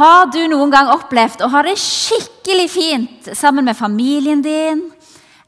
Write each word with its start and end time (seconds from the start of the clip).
Har 0.00 0.30
du 0.32 0.40
noen 0.48 0.70
gang 0.72 0.88
opplevd 0.94 1.42
å 1.44 1.50
ha 1.52 1.60
det 1.66 1.74
skikkelig 1.76 2.68
fint 2.72 3.26
sammen 3.36 3.66
med 3.68 3.76
familien 3.76 4.40
din 4.40 4.86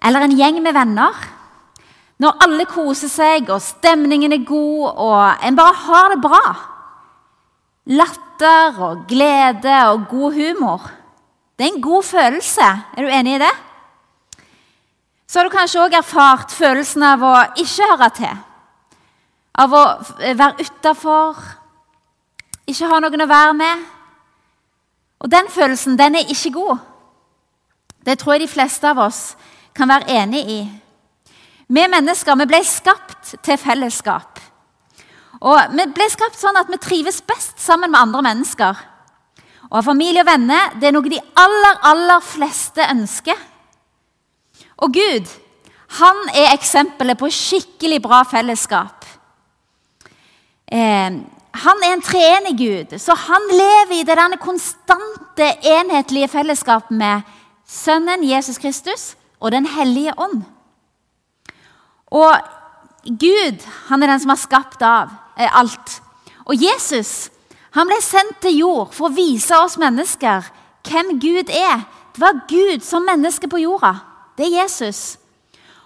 eller 0.04 0.26
en 0.26 0.34
gjeng 0.36 0.58
med 0.60 0.76
venner? 0.76 1.14
Når 2.20 2.42
alle 2.44 2.66
koser 2.68 3.08
seg, 3.08 3.48
og 3.50 3.62
stemningen 3.64 4.34
er 4.36 4.44
god, 4.46 4.98
og 5.00 5.46
en 5.46 5.56
bare 5.58 5.78
har 5.86 6.12
det 6.12 6.18
bra. 6.22 6.42
Latter 7.96 8.76
og 8.84 9.06
glede 9.10 9.78
og 9.90 10.04
god 10.10 10.36
humor. 10.36 10.84
Det 11.56 11.66
er 11.66 11.72
en 11.72 11.82
god 11.82 12.06
følelse. 12.06 12.68
Er 12.92 13.02
du 13.02 13.08
enig 13.08 13.38
i 13.38 13.40
det? 13.42 13.50
Så 15.26 15.40
har 15.40 15.48
du 15.48 15.54
kanskje 15.56 15.80
òg 15.86 15.96
erfart 15.96 16.52
følelsen 16.52 17.08
av 17.08 17.24
å 17.24 17.32
ikke 17.64 17.88
høre 17.94 18.10
til. 18.20 18.44
Av 19.64 19.74
å 19.80 19.82
være 20.20 20.68
utafor, 20.68 21.42
ikke 22.68 22.92
ha 22.92 23.02
noen 23.02 23.24
å 23.26 23.30
være 23.32 23.58
med. 23.64 23.90
Og 25.22 25.30
den 25.30 25.48
følelsen, 25.48 25.98
den 25.98 26.18
er 26.18 26.30
ikke 26.30 26.52
god. 26.52 26.78
Det 28.06 28.18
tror 28.18 28.32
jeg 28.34 28.44
de 28.44 28.50
fleste 28.50 28.88
av 28.90 28.98
oss 28.98 29.20
kan 29.74 29.88
være 29.88 30.10
enig 30.22 30.42
i. 30.50 30.62
Vi 31.72 31.84
mennesker 31.88 32.36
vi 32.40 32.48
ble 32.50 32.60
skapt 32.66 33.36
til 33.42 33.58
fellesskap. 33.58 34.40
Og 35.42 35.74
Vi 35.74 35.86
ble 35.94 36.08
skapt 36.10 36.38
sånn 36.38 36.58
at 36.58 36.70
vi 36.70 36.78
trives 36.78 37.22
best 37.26 37.58
sammen 37.60 37.90
med 37.90 38.00
andre 38.00 38.22
mennesker. 38.22 38.76
Og 39.70 39.84
Familie 39.84 40.22
og 40.22 40.28
venner 40.28 40.74
det 40.78 40.90
er 40.90 40.94
noe 40.94 41.08
de 41.08 41.18
aller, 41.18 41.78
aller 41.82 42.20
fleste 42.20 42.84
ønsker. 42.90 43.38
Og 44.82 44.92
Gud 44.92 45.30
han 45.98 46.28
er 46.32 46.54
eksempelet 46.54 47.18
på 47.20 47.28
skikkelig 47.28 47.98
bra 48.04 48.22
fellesskap. 48.24 49.04
Eh, 50.72 51.18
han 51.52 51.82
er 51.84 51.92
en 51.92 52.04
treenig 52.04 52.54
Gud, 52.58 52.98
så 52.98 53.14
han 53.14 53.50
lever 53.50 53.98
i 53.98 54.04
det 54.08 54.16
denne 54.16 54.38
konstante, 54.40 55.48
enhetlige 55.62 56.30
fellesskapet 56.32 56.96
med 56.96 57.28
Sønnen 57.68 58.24
Jesus 58.24 58.58
Kristus 58.58 59.16
og 59.40 59.52
Den 59.52 59.66
hellige 59.66 60.14
ånd. 60.16 60.42
Og 62.06 62.32
Gud 63.04 63.64
han 63.88 64.02
er 64.02 64.06
den 64.06 64.20
som 64.20 64.32
har 64.32 64.40
skapt 64.40 64.82
av 64.82 65.12
eh, 65.36 65.48
alt. 65.58 66.00
Og 66.44 66.56
Jesus 66.56 67.30
han 67.72 67.88
ble 67.88 68.00
sendt 68.04 68.42
til 68.44 68.58
jord 68.58 68.92
for 68.92 69.08
å 69.08 69.16
vise 69.16 69.56
oss 69.56 69.78
mennesker 69.80 70.44
hvem 70.88 71.16
Gud 71.20 71.48
er. 71.48 71.84
Det 72.12 72.20
var 72.20 72.42
Gud 72.48 72.84
som 72.84 73.06
menneske 73.08 73.48
på 73.48 73.62
jorda. 73.62 73.94
Det 74.36 74.48
er 74.48 74.62
Jesus. 74.62 75.16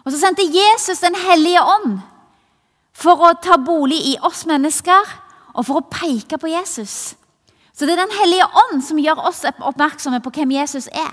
Og 0.05 0.13
så 0.13 0.19
sendte 0.19 0.47
Jesus 0.47 1.03
Den 1.03 1.15
hellige 1.15 1.63
ånd 1.63 2.01
for 2.97 3.23
å 3.23 3.37
ta 3.43 3.59
bolig 3.61 4.01
i 4.09 4.17
oss 4.25 4.47
mennesker 4.47 5.07
og 5.57 5.65
for 5.67 5.81
å 5.81 5.89
peke 5.91 6.39
på 6.39 6.51
Jesus. 6.53 7.17
Så 7.73 7.85
det 7.85 7.97
er 7.97 8.05
Den 8.05 8.19
hellige 8.21 8.47
ånd 8.47 8.83
som 8.85 8.99
gjør 9.01 9.27
oss 9.29 9.45
oppmerksomme 9.45 10.21
på 10.25 10.33
hvem 10.33 10.55
Jesus 10.57 10.89
er. 10.93 11.13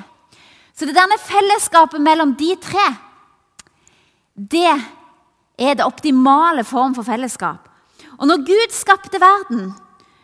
Så 0.75 0.85
det 0.85 0.95
denne 0.95 1.19
fellesskapet 1.19 2.01
mellom 2.01 2.33
de 2.35 2.55
tre, 2.61 2.85
det 4.35 4.71
er 5.59 5.75
det 5.77 5.85
optimale 5.85 6.63
form 6.63 6.95
for 6.95 7.05
fellesskap. 7.05 7.69
Og 8.17 8.27
når 8.27 8.45
Gud 8.47 8.73
skapte 8.73 9.21
verden, 9.21 9.73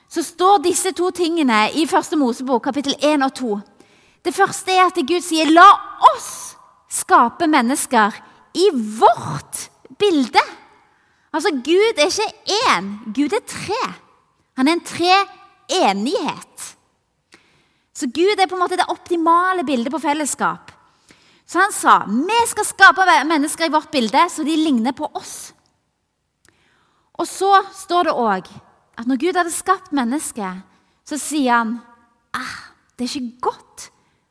så 0.10 0.24
står 0.24 0.64
disse 0.64 0.92
to 0.98 1.12
tingene 1.14 1.68
i 1.78 1.86
første 1.86 2.18
Mosebok, 2.18 2.64
kapittel 2.64 2.96
1 2.98 3.24
og 3.24 3.34
2. 3.38 3.60
Det 4.26 4.34
første 4.36 4.74
er 4.74 4.88
at 4.88 4.98
Gud 4.98 5.22
sier 5.22 5.46
'la 5.46 5.70
oss 6.16 6.56
skape 6.90 7.48
mennesker 7.48 8.12
i 8.54 8.70
vårt 8.74 9.70
bilde'. 10.00 10.50
Altså, 11.34 11.50
Gud 11.52 11.94
er 11.98 12.10
ikke 12.10 12.34
én, 12.66 13.14
Gud 13.14 13.34
er 13.34 13.46
tre. 13.46 14.09
Han 14.60 14.68
er 14.68 14.76
en 14.76 14.84
treenighet. 14.84 16.66
Så 17.96 18.10
Gud 18.12 18.36
er 18.36 18.48
på 18.48 18.58
en 18.58 18.64
måte 18.64 18.78
det 18.80 18.90
optimale 18.92 19.64
bildet 19.68 19.92
på 19.94 20.02
fellesskap. 20.04 20.74
Så 21.48 21.62
han 21.62 21.72
sa 21.74 22.02
vi 22.06 22.40
skal 22.52 22.68
skape 22.68 23.06
mennesker 23.28 23.70
i 23.70 23.74
vårt 23.74 23.92
bilde 23.92 24.26
så 24.30 24.44
de 24.44 24.58
ligner 24.60 24.94
på 24.96 25.08
oss. 25.18 25.54
Og 27.20 27.28
så 27.28 27.64
står 27.76 28.10
det 28.10 28.18
òg 28.20 28.52
at 29.00 29.08
når 29.08 29.20
Gud 29.24 29.40
hadde 29.40 29.56
skapt 29.56 29.96
mennesket, 29.96 30.62
så 31.08 31.18
sier 31.18 31.56
han 31.56 31.74
ah, 32.36 32.60
det 32.96 33.08
er 33.08 33.16
ikke 33.16 33.50
godt 33.50 33.90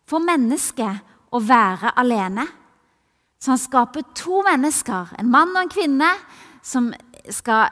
for 0.09 0.25
mennesket 0.25 1.03
å 1.33 1.41
være 1.41 1.97
alene. 2.01 2.45
Så 3.41 3.55
han 3.55 3.61
skaper 3.61 4.07
to 4.17 4.43
mennesker, 4.45 5.13
en 5.19 5.33
mann 5.33 5.57
og 5.57 5.65
en 5.65 5.73
kvinne, 5.73 6.13
som 6.63 6.93
skal 7.33 7.69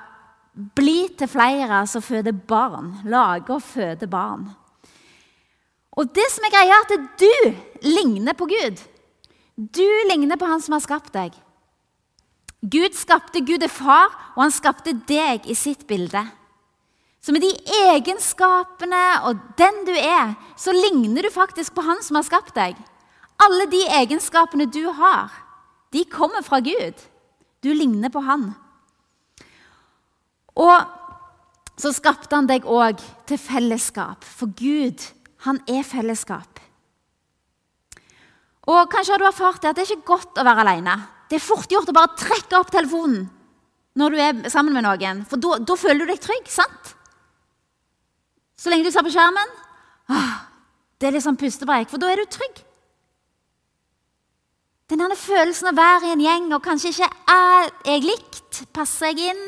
bli 0.57 1.09
til 1.19 1.29
flere 1.29 1.83
som 1.89 2.05
føder 2.05 2.33
barn. 2.33 2.95
Lage 3.05 3.53
og 3.53 3.63
føde 3.63 4.09
barn. 4.09 4.49
Og 5.97 6.09
det 6.15 6.27
som 6.33 6.45
er 6.45 6.53
greia, 6.53 6.77
er 6.77 6.85
at 6.85 7.21
du 7.21 7.89
ligner 7.89 8.37
på 8.37 8.49
Gud. 8.49 8.81
Du 9.57 9.87
ligner 10.11 10.37
på 10.37 10.49
Han 10.49 10.61
som 10.61 10.77
har 10.77 10.85
skapt 10.85 11.13
deg. 11.15 11.33
Gud 12.61 12.97
skapte 12.97 13.41
Gud 13.45 13.63
er 13.63 13.73
far, 13.73 14.11
og 14.35 14.43
han 14.43 14.53
skapte 14.53 14.93
deg 15.09 15.47
i 15.47 15.55
sitt 15.55 15.87
bilde. 15.87 16.25
Så 17.23 17.33
med 17.35 17.43
de 17.43 17.53
egenskapene 17.91 19.03
og 19.29 19.41
den 19.59 19.81
du 19.87 19.93
er, 19.93 20.35
så 20.57 20.73
ligner 20.73 21.27
du 21.27 21.31
faktisk 21.33 21.75
på 21.75 21.85
han 21.85 22.03
som 22.05 22.21
har 22.21 22.27
skapt 22.27 22.55
deg. 22.57 22.77
Alle 23.43 23.67
de 23.71 23.83
egenskapene 23.99 24.69
du 24.73 24.85
har, 24.97 25.33
de 25.93 26.05
kommer 26.11 26.45
fra 26.47 26.61
Gud. 26.65 27.01
Du 27.63 27.73
ligner 27.75 28.13
på 28.13 28.23
han. 28.25 28.53
Og 30.57 31.77
så 31.77 31.93
skapte 31.93 32.33
han 32.33 32.49
deg 32.49 32.65
òg 32.65 33.03
til 33.29 33.41
fellesskap, 33.41 34.25
for 34.25 34.53
Gud, 34.57 35.03
han 35.45 35.61
er 35.69 35.85
fellesskap. 35.85 36.63
Og 38.67 38.89
Kanskje 38.91 39.15
har 39.15 39.23
du 39.23 39.29
erfart 39.29 39.63
det 39.63 39.71
at 39.71 39.79
det 39.79 39.85
er 39.85 39.95
ikke 39.95 40.15
godt 40.17 40.41
å 40.41 40.47
være 40.47 40.65
alene. 40.65 40.97
Det 41.31 41.39
er 41.39 41.45
fort 41.45 41.71
gjort 41.71 41.91
å 41.91 41.95
bare 41.95 42.17
trekke 42.19 42.59
opp 42.59 42.73
telefonen 42.75 43.27
når 43.97 44.13
du 44.13 44.21
er 44.21 44.53
sammen 44.53 44.75
med 44.77 44.85
noen, 44.85 45.23
for 45.25 45.41
da 45.41 45.77
føler 45.79 46.05
du 46.05 46.13
deg 46.13 46.21
trygg. 46.21 46.49
sant? 46.53 46.93
Så 48.57 48.73
lenge 48.73 48.85
du 48.85 48.93
ser 48.93 49.05
på 49.05 49.13
skjermen 49.13 49.53
åh, 50.13 50.35
Det 51.01 51.09
er 51.09 51.15
litt 51.17 51.25
sånn 51.25 51.37
pustepreik, 51.37 51.91
for 51.93 52.01
da 52.01 52.09
er 52.09 52.21
du 52.21 52.29
trygg. 52.33 52.63
Denne 54.89 55.17
følelsen 55.19 55.69
av 55.69 55.75
å 55.75 55.81
være 55.81 56.09
i 56.09 56.13
en 56.15 56.23
gjeng 56.25 56.53
og 56.57 56.63
kanskje 56.65 56.93
ikke 56.93 57.09
er 57.33 57.71
jeg 57.85 58.05
likt, 58.07 58.61
passer 58.73 59.11
jeg 59.11 59.33
inn, 59.33 59.43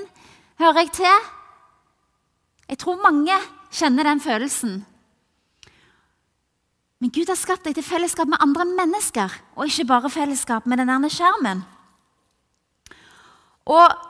hører 0.59 0.85
jeg 0.85 0.93
til? 1.01 1.27
Jeg 2.69 2.79
tror 2.83 3.01
mange 3.03 3.35
kjenner 3.73 4.09
den 4.09 4.21
følelsen. 4.21 4.79
Men 6.99 7.13
Gud 7.15 7.31
har 7.31 7.39
skapt 7.39 7.69
deg 7.69 7.77
til 7.79 7.87
fellesskap 7.87 8.29
med 8.31 8.43
andre 8.43 8.67
mennesker, 8.67 9.33
og 9.55 9.69
ikke 9.69 9.87
bare 9.87 10.11
fellesskap 10.11 10.67
med 10.67 10.81
denne 10.83 11.11
skjermen. 11.13 11.63
Og 13.69 14.09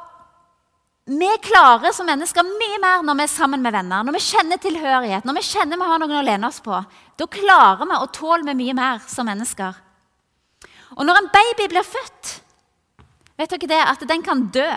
vi 1.08 1.28
klarer 1.44 1.92
som 1.96 2.08
mennesker 2.08 2.44
mye 2.44 2.78
mer 2.80 3.04
når 3.04 3.16
vi 3.18 3.24
er 3.24 3.32
sammen 3.32 3.62
med 3.64 3.72
venner, 3.72 4.04
når 4.04 4.16
vi 4.16 4.24
kjenner 4.24 4.60
tilhørighet, 4.60 5.24
når 5.24 5.38
vi 5.38 5.46
kjenner 5.50 5.80
vi 5.80 5.88
har 5.88 6.00
noen 6.00 6.18
å 6.20 6.24
lene 6.24 6.48
oss 6.48 6.60
på. 6.64 6.80
Da 7.16 7.28
klarer 7.32 7.84
vi 7.84 7.96
og 7.96 8.12
tåler 8.16 8.44
vi 8.50 8.56
mye 8.62 8.76
mer 8.76 9.00
som 9.08 9.28
mennesker. 9.28 9.84
Og 10.96 11.04
når 11.04 11.20
en 11.20 11.32
baby 11.32 11.68
blir 11.72 11.84
født, 11.84 12.38
vet 13.40 13.52
dere 13.52 13.70
det, 13.70 13.82
at 13.84 14.08
den 14.08 14.24
kan 14.24 14.46
dø 14.52 14.68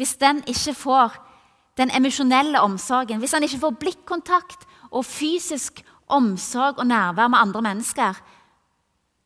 hvis 0.00 0.16
den 0.16 0.40
ikke 0.48 0.72
får 0.74 1.16
den 1.76 1.92
emosjonelle 1.92 2.60
omsorgen, 2.64 3.20
hvis 3.20 3.36
han 3.36 3.44
ikke 3.44 3.60
får 3.60 3.78
blikkontakt 3.82 4.64
og 4.90 5.04
fysisk 5.04 5.82
omsorg 6.08 6.80
og 6.80 6.88
nærvær 6.88 7.28
med 7.28 7.38
andre 7.38 7.62
mennesker, 7.68 8.16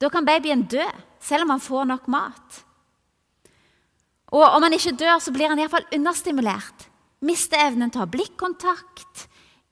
da 0.00 0.10
kan 0.10 0.26
babyen 0.26 0.66
dø, 0.66 0.82
selv 1.22 1.46
om 1.46 1.54
han 1.54 1.62
får 1.62 1.86
nok 1.92 2.08
mat. 2.10 2.58
Og 4.34 4.42
om 4.42 4.66
han 4.66 4.74
ikke 4.74 4.96
dør, 4.98 5.18
så 5.22 5.32
blir 5.32 5.48
han 5.48 5.62
iallfall 5.62 5.86
understimulert. 5.94 6.88
Mister 7.22 7.62
evnen 7.68 7.92
til 7.92 8.02
å 8.02 8.04
ha 8.04 8.10
blikkontakt, 8.10 9.28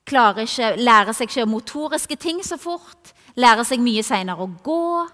klarer 0.08 0.46
ikke, 0.46 0.74
lærer 0.78 1.16
seg 1.16 1.28
ikke 1.28 1.50
motoriske 1.50 2.16
ting 2.16 2.40
så 2.46 2.56
fort, 2.62 3.10
lærer 3.34 3.66
seg 3.66 3.82
mye 3.82 4.06
seinere 4.06 4.46
å 4.46 4.50
gå. 4.64 5.06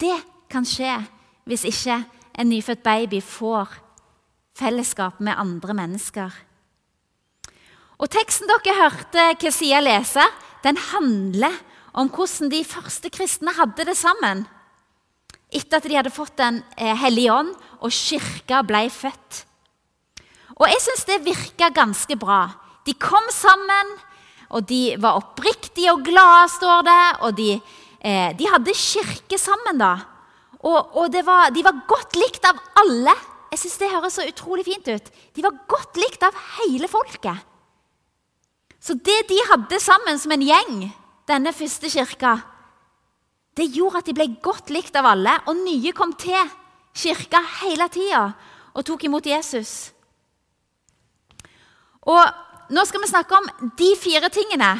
Det 0.00 0.16
kan 0.50 0.64
skje 0.64 1.02
hvis 1.46 1.68
ikke 1.68 2.00
en 2.40 2.48
nyfødt 2.50 2.82
baby 2.82 3.20
får 3.20 3.82
fellesskap 4.56 5.20
med 5.20 5.36
andre 5.38 5.76
mennesker. 5.76 6.34
Og 7.96 8.10
Teksten 8.12 8.48
dere 8.50 8.76
hørte 8.76 9.30
Kesia 9.40 9.80
lese, 9.84 10.24
den 10.64 10.76
handler 10.92 11.54
om 11.96 12.10
hvordan 12.12 12.50
de 12.52 12.60
første 12.66 13.10
kristne 13.12 13.54
hadde 13.56 13.86
det 13.88 13.96
sammen. 13.96 14.44
Etter 15.48 15.78
at 15.78 15.86
de 15.86 15.96
hadde 15.96 16.12
fått 16.12 16.36
Den 16.36 16.58
eh, 16.76 16.96
hellige 16.98 17.32
ånd 17.32 17.52
og 17.80 17.92
kirka 17.94 18.62
ble 18.66 18.88
født. 18.90 19.44
Og 20.56 20.66
jeg 20.68 20.82
syns 20.82 21.04
det 21.08 21.24
virka 21.24 21.70
ganske 21.70 22.16
bra. 22.18 22.48
De 22.84 22.94
kom 22.98 23.24
sammen, 23.32 23.94
og 24.50 24.66
de 24.68 24.96
var 25.02 25.18
oppriktige 25.20 25.92
og 25.92 26.04
glade, 26.06 26.50
står 26.52 26.84
det. 26.86 27.04
Og 27.28 27.36
de, 27.38 27.48
eh, 28.00 28.30
de 28.36 28.50
hadde 28.50 28.76
kirke 28.76 29.38
sammen, 29.38 29.78
da. 29.80 29.94
Og, 30.66 30.96
og 30.98 31.16
var, 31.24 31.50
de 31.54 31.64
var 31.64 31.84
godt 31.88 32.16
likt 32.18 32.44
av 32.48 32.58
alle. 32.82 33.14
Jeg 33.52 33.58
synes 33.58 33.78
Det 33.78 33.90
høres 33.90 34.18
så 34.18 34.26
utrolig 34.28 34.64
fint 34.64 34.88
ut. 34.88 35.10
De 35.34 35.42
var 35.42 35.64
godt 35.68 35.96
likt 35.96 36.22
av 36.26 36.34
hele 36.58 36.88
folket. 36.88 37.36
Så 38.80 38.94
det 38.94 39.28
de 39.28 39.38
hadde 39.50 39.80
sammen 39.80 40.18
som 40.18 40.32
en 40.32 40.44
gjeng, 40.44 40.92
denne 41.26 41.52
første 41.52 41.90
kirka, 41.90 42.36
det 43.56 43.70
gjorde 43.72 44.02
at 44.02 44.06
de 44.06 44.14
ble 44.14 44.26
godt 44.44 44.70
likt 44.70 44.96
av 44.98 45.08
alle, 45.10 45.32
og 45.48 45.56
nye 45.56 45.92
kom 45.96 46.12
til 46.20 46.50
kirka 46.96 47.40
hele 47.62 47.88
tida 47.92 48.28
og 48.76 48.84
tok 48.84 49.06
imot 49.08 49.26
Jesus. 49.26 49.92
Og 52.06 52.24
Nå 52.66 52.82
skal 52.82 52.98
vi 52.98 53.06
snakke 53.06 53.36
om 53.38 53.44
de 53.78 53.92
fire 53.94 54.26
tingene 54.34 54.72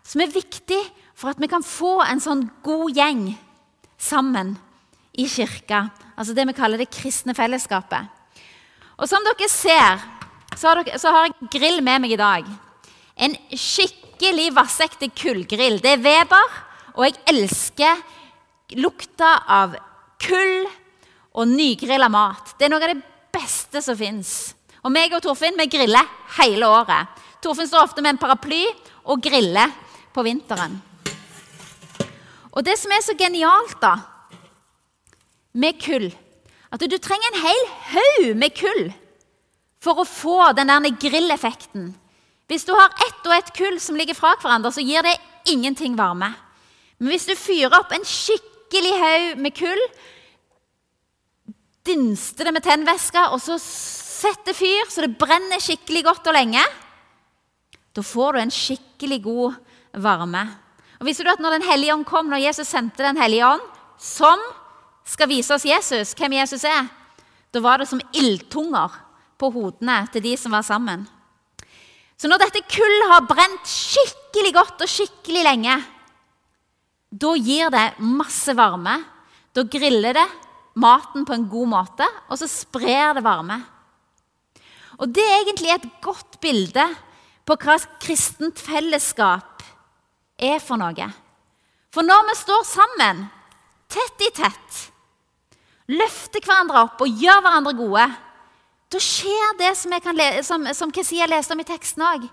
som 0.00 0.22
er 0.24 0.32
viktige 0.32 0.80
for 1.12 1.28
at 1.28 1.40
vi 1.42 1.50
kan 1.50 1.64
få 1.66 1.98
en 2.06 2.22
sånn 2.24 2.46
god 2.64 2.96
gjeng 2.96 3.20
sammen 4.00 4.54
i 5.18 5.26
kirka. 5.30 5.88
Altså 6.18 6.34
det 6.34 6.46
vi 6.48 6.56
kaller 6.56 6.80
det 6.80 6.90
kristne 6.94 7.34
fellesskapet. 7.36 8.06
Og 8.98 9.06
som 9.10 9.22
dere 9.26 9.48
ser, 9.50 10.00
så 10.56 10.70
har, 10.70 10.82
dere, 10.82 10.98
så 10.98 11.12
har 11.14 11.28
jeg 11.28 11.50
grill 11.54 11.82
med 11.84 12.02
meg 12.04 12.14
i 12.14 12.20
dag. 12.20 12.48
En 13.18 13.34
skikkelig 13.50 14.50
vassekte 14.56 15.10
kullgrill. 15.14 15.78
Det 15.82 15.96
er 15.96 16.02
Weber, 16.02 16.58
og 16.96 17.06
jeg 17.06 17.18
elsker 17.30 18.02
lukta 18.78 19.36
av 19.46 19.76
kull 20.22 20.66
og 21.38 21.46
nygrilla 21.50 22.10
mat. 22.10 22.54
Det 22.58 22.66
er 22.66 22.74
noe 22.74 22.82
av 22.82 22.94
det 22.94 23.02
beste 23.34 23.82
som 23.84 23.98
fins. 23.98 24.54
Og 24.82 24.94
meg 24.94 25.14
og 25.14 25.22
Torfinn 25.22 25.58
vi 25.58 25.68
griller 25.70 26.06
hele 26.38 26.66
året. 26.66 27.10
Torfinn 27.42 27.70
står 27.70 27.86
ofte 27.86 28.02
med 28.02 28.16
en 28.16 28.20
paraply 28.22 28.64
og 29.08 29.22
griller 29.22 29.70
på 30.14 30.24
vinteren. 30.26 30.78
Og 32.50 32.64
det 32.66 32.74
som 32.80 32.90
er 32.90 33.04
så 33.04 33.14
genialt 33.18 33.76
da, 33.82 33.94
med 35.58 35.78
kull, 35.82 36.08
at 36.70 36.84
du 36.84 36.98
trenger 37.00 37.32
en 37.32 37.42
hel 37.42 37.62
haug 37.92 38.28
med 38.38 38.54
kull 38.56 38.88
for 39.82 40.02
å 40.02 40.08
få 40.08 40.52
den 40.58 40.70
der 40.70 40.94
grilleffekten. 41.00 41.92
Hvis 42.48 42.64
du 42.64 42.72
har 42.76 42.92
ett 43.04 43.26
og 43.26 43.34
ett 43.36 43.50
kull 43.56 43.78
som 43.80 43.96
ligger 43.98 44.16
fra 44.16 44.34
hverandre, 44.40 44.72
så 44.72 44.84
gir 44.84 45.04
det 45.04 45.18
ingenting 45.52 45.96
varme. 45.98 46.30
Men 46.98 47.12
hvis 47.12 47.28
du 47.28 47.34
fyrer 47.38 47.76
opp 47.78 47.92
en 47.94 48.06
skikkelig 48.08 48.94
haug 48.98 49.42
med 49.44 49.54
kull, 49.56 49.82
dynster 51.88 52.48
det 52.48 52.54
med 52.56 52.64
tennvæske, 52.64 53.22
og 53.32 53.40
så 53.42 53.56
setter 53.62 54.56
fyr 54.56 54.90
så 54.90 55.04
det 55.04 55.16
brenner 55.20 55.62
skikkelig 55.62 56.04
godt 56.08 56.30
og 56.30 56.36
lenge, 56.36 56.64
da 57.94 58.04
får 58.04 58.34
du 58.34 58.40
en 58.42 58.54
skikkelig 58.54 59.20
god 59.24 59.58
varme. 60.04 60.44
Og 60.98 61.06
Visste 61.06 61.24
du 61.24 61.30
at 61.30 61.42
når 61.42 61.58
Den 61.58 61.68
hellige 61.68 61.94
ånd 61.94 62.06
kom, 62.06 62.28
når 62.30 62.42
Jesus 62.48 62.68
sendte 62.68 63.06
Den 63.06 63.20
hellige 63.20 63.46
ånd, 63.46 63.62
som 63.98 64.40
skal 65.08 65.30
vise 65.30 65.54
oss 65.54 65.66
Jesus, 65.66 66.14
hvem 66.18 66.36
Jesus 66.38 66.64
er, 66.68 66.88
da 67.52 67.62
var 67.64 67.80
det 67.80 67.88
som 67.88 68.02
ildtunger 68.12 68.92
på 69.40 69.50
hodene 69.54 70.02
til 70.12 70.24
de 70.24 70.34
som 70.36 70.52
var 70.52 70.66
sammen. 70.66 71.06
Så 72.18 72.28
når 72.28 72.42
dette 72.42 72.66
kullet 72.66 73.12
har 73.12 73.28
brent 73.30 73.70
skikkelig 73.70 74.52
godt 74.56 74.82
og 74.84 74.90
skikkelig 74.90 75.44
lenge, 75.46 75.76
da 77.08 77.32
gir 77.38 77.70
det 77.72 77.86
masse 78.04 78.52
varme. 78.58 78.98
Da 79.54 79.64
griller 79.64 80.18
det 80.18 80.26
maten 80.78 81.24
på 81.26 81.34
en 81.34 81.46
god 81.50 81.70
måte, 81.70 82.06
og 82.28 82.38
så 82.40 82.48
sprer 82.50 83.16
det 83.16 83.24
varme. 83.24 83.62
Og 84.98 85.08
Det 85.14 85.22
er 85.22 85.40
egentlig 85.44 85.70
et 85.72 85.88
godt 86.02 86.40
bilde 86.42 86.84
på 87.46 87.56
hva 87.56 87.78
kristent 88.02 88.58
fellesskap 88.60 89.62
er 90.38 90.58
for 90.60 90.76
noe. 90.76 91.08
For 91.94 92.04
når 92.04 92.26
vi 92.28 92.34
står 92.42 92.64
sammen, 92.66 93.22
tett 93.88 94.26
i 94.26 94.30
tett, 94.36 94.80
løfter 95.88 96.44
hverandre 96.44 96.84
opp 96.84 97.04
og 97.04 97.22
gjør 97.22 97.40
hverandre 97.44 97.76
gode, 97.78 98.08
da 98.88 99.00
skjer 99.02 99.56
det 99.60 99.74
som, 99.76 99.92
jeg 99.92 100.44
som, 100.44 100.66
som 100.72 100.92
jeg 100.94 101.28
leste 101.28 101.52
om 101.52 101.60
i 101.60 101.68
teksten 101.68 102.04
òg. 102.04 102.28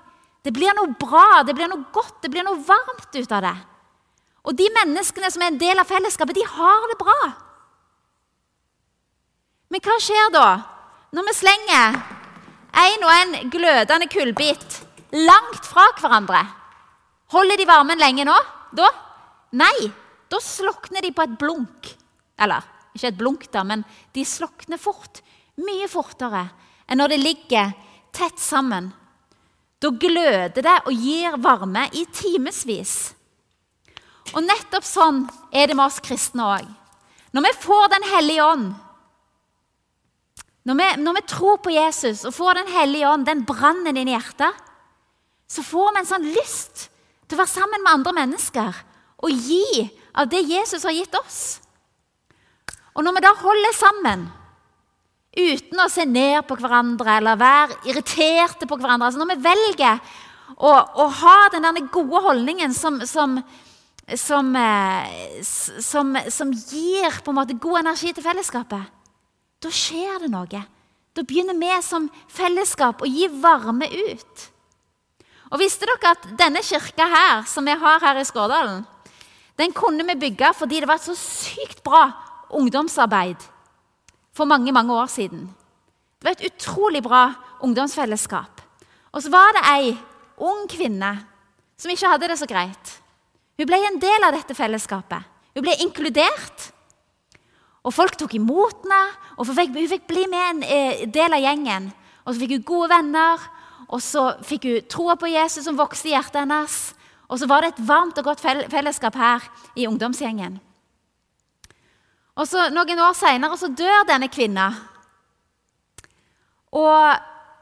Det 0.46 0.54
blir 0.54 0.76
noe 0.78 0.94
bra, 1.00 1.42
det 1.44 1.56
blir 1.58 1.68
noe 1.68 1.88
godt, 1.92 2.20
det 2.24 2.32
blir 2.32 2.46
noe 2.46 2.62
varmt 2.64 3.16
ut 3.16 3.32
av 3.34 3.42
det. 3.44 3.56
Og 4.46 4.54
de 4.56 4.68
menneskene 4.76 5.32
som 5.34 5.42
er 5.42 5.52
en 5.52 5.60
del 5.60 5.82
av 5.82 5.90
fellesskapet, 5.90 6.38
de 6.38 6.46
har 6.46 6.86
det 6.92 7.00
bra. 7.00 7.18
Men 9.74 9.82
hva 9.84 9.98
skjer 10.00 10.30
da 10.36 10.48
når 11.16 11.26
vi 11.26 11.34
slenger 11.40 11.98
en 12.86 13.08
og 13.08 13.14
en 13.16 13.50
glødende 13.50 14.08
kullbit 14.12 14.80
langt 15.26 15.66
fra 15.66 15.88
hverandre? 15.98 16.44
Holder 17.34 17.58
de 17.58 17.68
varmen 17.68 18.00
lenge 18.00 18.28
nå? 18.28 18.36
Da? 18.78 18.92
Nei, 19.58 19.90
da 20.30 20.40
slokner 20.44 21.02
de 21.02 21.12
på 21.16 21.26
et 21.26 21.36
blunk. 21.42 21.90
Eller 22.38 22.75
ikke 22.96 23.12
et 23.12 23.20
blunk, 23.20 23.48
da, 23.52 23.64
men 23.68 23.84
de 24.16 24.24
slokner 24.28 24.80
fort. 24.82 25.22
Mye 25.60 25.88
fortere 25.92 26.48
enn 26.90 27.00
når 27.02 27.14
det 27.14 27.22
ligger 27.22 27.74
tett 28.16 28.40
sammen. 28.40 28.92
Da 29.82 29.92
gløder 29.92 30.64
det 30.64 30.78
og 30.88 30.96
gir 30.96 31.36
varme 31.44 31.86
i 31.94 32.06
timevis. 32.16 33.14
Og 34.34 34.42
nettopp 34.44 34.88
sånn 34.88 35.26
er 35.54 35.70
det 35.70 35.78
med 35.78 35.86
oss 35.86 36.02
kristne 36.04 36.48
òg. 36.56 36.66
Når 37.36 37.44
vi 37.46 37.54
får 37.66 37.88
Den 37.92 38.06
hellige 38.14 38.44
ånd, 38.46 38.74
når 40.66 40.78
vi, 40.80 40.86
når 41.04 41.14
vi, 41.14 41.22
tror 41.30 41.58
på 41.62 41.74
Jesus 41.76 42.24
og 42.26 42.34
får 42.34 42.62
Den 42.62 42.72
hellige 42.74 43.10
ånd, 43.10 43.26
den 43.28 43.44
brannen 43.46 43.98
inn 43.98 44.08
i 44.08 44.16
hjertet, 44.16 44.64
så 45.48 45.62
får 45.62 45.92
vi 45.92 46.00
en 46.00 46.10
sånn 46.10 46.32
lyst 46.34 46.88
til 47.28 47.38
å 47.38 47.44
være 47.44 47.54
sammen 47.54 47.84
med 47.84 48.00
andre 48.00 48.16
mennesker 48.18 48.80
og 49.26 49.30
gi 49.30 49.86
av 50.16 50.30
det 50.32 50.42
Jesus 50.48 50.84
har 50.88 50.96
gitt 50.96 51.14
oss. 51.20 51.60
Og 52.96 53.04
når 53.04 53.18
vi 53.18 53.24
da 53.26 53.34
holder 53.42 53.76
sammen 53.76 54.26
uten 55.36 55.82
å 55.84 55.90
se 55.92 56.06
ned 56.08 56.46
på 56.48 56.56
hverandre 56.60 57.18
eller 57.20 57.40
være 57.40 57.80
irriterte 57.90 58.68
på 58.70 58.78
hverandre 58.80 59.10
altså 59.10 59.20
Når 59.20 59.34
vi 59.34 59.44
velger 59.44 60.00
å, 60.56 60.72
å 60.72 61.08
ha 61.20 61.38
den 61.52 61.68
der 61.68 61.90
gode 61.92 62.22
holdningen 62.24 62.74
som, 62.76 63.02
som, 63.10 63.36
som, 64.16 64.54
eh, 64.56 65.42
som, 65.44 66.54
gir 66.54 67.20
på 67.20 67.34
en 67.34 67.40
måte 67.42 67.58
god 67.60 67.82
energi 67.82 68.14
til 68.14 68.24
fellesskapet, 68.24 68.92
da 69.60 69.72
skjer 69.74 70.22
det 70.22 70.30
noe. 70.32 70.62
Da 71.16 71.24
begynner 71.26 71.58
vi 71.58 71.72
som 71.84 72.06
fellesskap 72.32 73.02
å 73.02 73.10
gi 73.10 73.28
varme 73.42 73.90
ut. 73.90 74.46
Og 75.50 75.60
Visste 75.60 75.90
dere 75.90 76.14
at 76.14 76.30
denne 76.38 76.62
kirka 76.64 77.10
her, 77.10 77.44
som 77.50 77.66
vi 77.66 77.76
har 77.82 78.00
her 78.04 78.22
i 78.22 78.28
Skårdalen, 78.28 78.86
den 79.60 79.74
kunne 79.76 80.06
vi 80.08 80.18
bygge 80.28 80.54
fordi 80.56 80.82
det 80.84 80.90
var 80.90 81.02
et 81.02 81.10
så 81.10 81.16
sykt 81.18 81.82
bra 81.84 82.06
ungdomsarbeid 82.50 83.42
for 84.36 84.46
mange 84.46 84.72
mange 84.76 84.94
år 84.94 85.08
siden. 85.12 85.48
Det 86.20 86.28
var 86.28 86.36
et 86.36 86.52
utrolig 86.52 87.04
bra 87.04 87.34
ungdomsfellesskap. 87.64 88.62
Og 89.12 89.24
så 89.24 89.32
var 89.32 89.56
det 89.56 89.64
ei 89.72 89.96
ung 90.38 90.68
kvinne 90.68 91.14
som 91.80 91.92
ikke 91.92 92.10
hadde 92.12 92.30
det 92.32 92.40
så 92.40 92.48
greit. 92.50 92.94
Hun 93.56 93.68
ble 93.70 93.80
en 93.88 94.00
del 94.00 94.28
av 94.28 94.36
dette 94.36 94.56
fellesskapet. 94.56 95.24
Hun 95.56 95.64
ble 95.64 95.76
inkludert. 95.84 96.72
Og 97.86 97.94
Folk 97.94 98.18
tok 98.18 98.34
imot 98.36 98.84
henne, 98.84 99.02
og 99.38 99.48
hun 99.48 99.88
fikk 99.88 100.08
bli 100.10 100.26
med 100.28 100.50
en 100.50 100.64
eh, 100.64 101.06
del 101.08 101.38
av 101.38 101.44
gjengen. 101.44 101.92
Og 102.26 102.34
Så 102.34 102.42
fikk 102.42 102.56
hun 102.58 102.68
gode 102.68 102.90
venner, 102.90 103.44
og 103.86 104.02
så 104.02 104.24
fikk 104.44 104.66
hun 104.66 104.88
troa 104.90 105.16
på 105.20 105.30
Jesus 105.30 105.68
som 105.68 105.78
vokste 105.78 106.10
i 106.10 106.16
hjertet 106.16 106.42
hennes. 106.42 106.80
Og 107.30 107.40
så 107.40 107.48
var 107.50 107.62
det 107.62 107.74
et 107.74 107.84
varmt 107.88 108.18
og 108.18 108.28
godt 108.28 108.42
fellesskap 108.42 109.16
her 109.18 109.46
i 109.78 109.88
ungdomsgjengen. 109.90 110.58
Og 112.36 112.48
så 112.50 112.68
Noen 112.74 113.00
år 113.00 113.16
seinere 113.16 113.70
dør 113.72 114.04
denne 114.10 114.28
kvinna. 114.28 114.68
Og 116.76 117.16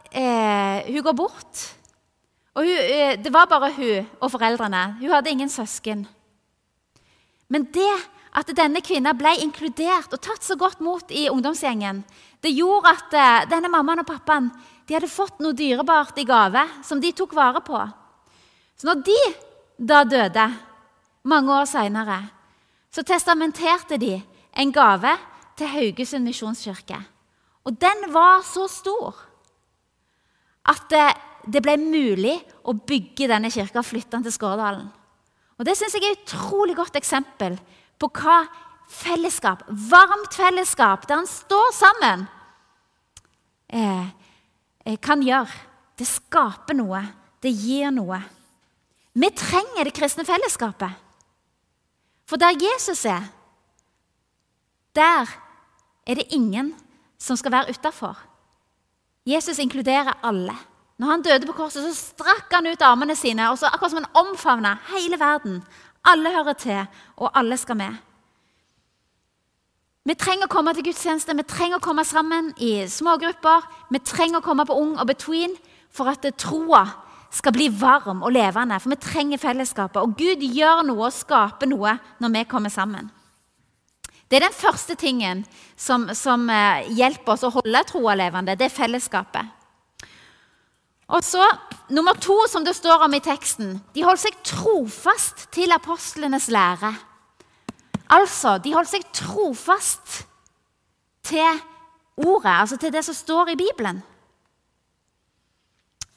eh, 0.10 0.90
hun 0.90 1.06
går 1.06 1.16
bort. 1.18 1.62
Og 2.58 2.66
hun, 2.66 2.78
eh, 2.78 3.18
Det 3.22 3.34
var 3.34 3.46
bare 3.46 3.74
hun 3.74 4.10
og 4.20 4.32
foreldrene. 4.32 4.98
Hun 5.00 5.12
hadde 5.12 5.30
ingen 5.30 5.50
søsken. 5.50 6.08
Men 7.50 7.70
det 7.74 7.94
at 8.34 8.50
denne 8.58 8.82
kvinna 8.82 9.14
ble 9.14 9.36
inkludert 9.44 10.14
og 10.14 10.22
tatt 10.22 10.42
så 10.42 10.58
godt 10.58 10.82
mot 10.82 11.12
i 11.12 11.30
ungdomsgjengen, 11.30 12.04
det 12.42 12.56
gjorde 12.58 12.90
at 12.90 13.14
eh, 13.14 13.50
denne 13.50 13.70
mammaen 13.70 14.02
og 14.02 14.10
pappaen 14.10 14.50
de 14.88 14.98
hadde 14.98 15.08
fått 15.08 15.40
noe 15.40 15.54
dyrebart 15.54 16.18
i 16.18 16.26
gave 16.26 16.66
som 16.84 17.00
de 17.00 17.14
tok 17.14 17.36
vare 17.38 17.62
på. 17.62 17.78
Så 18.76 18.90
når 18.90 19.04
de 19.06 19.20
da 19.78 20.04
døde, 20.04 20.48
mange 21.24 21.54
år 21.56 21.66
seinere, 21.70 22.18
så 22.92 23.04
testamenterte 23.06 23.98
de 23.98 24.18
en 24.54 24.72
gave 24.74 25.14
til 25.58 25.70
Haugesund 25.70 26.26
misjonskirke. 26.28 26.98
Og 27.64 27.78
den 27.80 28.10
var 28.14 28.44
så 28.46 28.68
stor 28.72 29.16
at 30.70 30.84
det, 30.92 31.62
ble 31.64 31.76
mulig 31.80 32.36
å 32.64 32.76
bygge 32.76 33.28
denne 33.28 33.52
kirka 33.52 33.82
og 33.82 33.88
flytte 33.88 34.16
den 34.16 34.28
til 34.28 34.36
Skårdalen. 34.36 34.88
Og 35.60 35.66
Det 35.66 35.76
synes 35.78 35.94
jeg 35.94 36.04
er 36.04 36.16
et 36.16 36.24
utrolig 36.24 36.76
godt 36.76 36.96
eksempel 36.96 37.58
på 38.00 38.10
hva 38.20 38.44
fellesskap, 38.90 39.64
varmt 39.68 40.34
fellesskap, 40.36 41.08
der 41.08 41.22
en 41.22 41.28
står 41.28 41.70
sammen, 41.76 42.28
eh, 43.70 44.08
eh, 44.86 44.98
kan 44.98 45.22
gjøre. 45.22 45.52
Det 45.98 46.08
skaper 46.08 46.74
noe. 46.74 47.02
Det 47.42 47.52
gir 47.52 47.92
noe. 47.92 48.22
Vi 49.14 49.30
trenger 49.30 49.84
det 49.84 49.94
kristne 49.94 50.26
fellesskapet. 50.26 50.90
For 52.26 52.38
der 52.38 52.56
Jesus 52.58 53.06
er, 53.06 53.28
der 54.96 55.30
er 56.08 56.20
det 56.20 56.32
ingen 56.32 56.74
som 57.20 57.36
skal 57.36 57.52
være 57.52 57.70
utafor. 57.70 58.18
Jesus 59.26 59.60
inkluderer 59.60 60.20
alle. 60.24 60.56
Når 60.98 61.08
han 61.08 61.22
døde 61.22 61.46
på 61.46 61.56
korset, 61.58 61.84
så 61.84 61.94
strakk 61.96 62.52
han 62.52 62.68
ut 62.68 62.82
armene 62.82 63.16
sine, 63.16 63.50
og 63.50 63.58
så 63.58 63.68
akkurat 63.72 63.92
som 63.92 64.04
han 64.04 64.26
omfavna 64.26 64.78
hele 64.92 65.20
verden. 65.20 65.64
Alle 66.06 66.32
hører 66.32 66.54
til, 66.54 66.86
og 67.18 67.32
alle 67.34 67.58
skal 67.58 67.80
med. 67.80 67.96
Vi 70.04 70.16
trenger 70.20 70.50
å 70.50 70.52
komme 70.52 70.74
til 70.76 70.84
gudstjeneste, 70.84 71.36
vi 71.36 71.46
trenger 71.48 71.80
å 71.80 71.84
komme 71.84 72.04
sammen 72.04 72.52
i 72.60 72.84
smågrupper. 72.92 73.64
Vi 73.90 74.02
trenger 74.04 74.42
å 74.42 74.44
komme 74.44 74.66
på 74.68 74.76
Ung 74.76 74.98
og 75.00 75.08
Between 75.08 75.56
for 75.96 76.12
at 76.12 76.28
troa 76.38 76.84
skal 77.34 77.56
bli 77.56 77.70
varm 77.72 78.20
og 78.22 78.34
levende. 78.36 78.80
For 78.84 78.92
vi 78.92 79.00
trenger 79.00 79.42
fellesskapet. 79.42 80.02
Og 80.04 80.18
Gud 80.20 80.44
gjør 80.44 80.84
noe 80.90 81.08
og 81.08 81.16
skaper 81.16 81.72
noe 81.72 81.96
når 82.20 82.36
vi 82.36 82.44
kommer 82.52 82.74
sammen. 82.74 83.08
Det 84.34 84.40
er 84.40 84.48
den 84.48 84.56
første 84.58 84.96
tingen 84.98 85.44
som, 85.78 86.08
som 86.18 86.48
eh, 86.50 86.88
hjelper 86.98 87.36
oss 87.36 87.44
å 87.46 87.52
holde 87.54 87.84
troa 87.86 88.16
levende. 88.18 88.56
Det 88.58 88.66
er 88.66 88.74
fellesskapet. 88.74 89.46
Og 91.14 91.22
så, 91.22 91.46
Nummer 91.94 92.18
to, 92.18 92.40
som 92.50 92.64
det 92.66 92.74
står 92.74 93.04
om 93.06 93.14
i 93.14 93.22
teksten, 93.22 93.76
de 93.94 94.02
holdt 94.02 94.24
seg 94.24 94.40
trofast 94.48 95.44
til 95.54 95.70
apostlenes 95.76 96.48
lære. 96.50 96.90
Altså, 98.18 98.56
de 98.58 98.74
holdt 98.74 98.90
seg 98.90 99.06
trofast 99.14 100.24
til 101.30 101.62
ordet, 102.18 102.56
altså 102.56 102.80
til 102.82 102.96
det 102.96 103.04
som 103.06 103.14
står 103.14 103.52
i 103.54 103.58
Bibelen. 103.60 104.02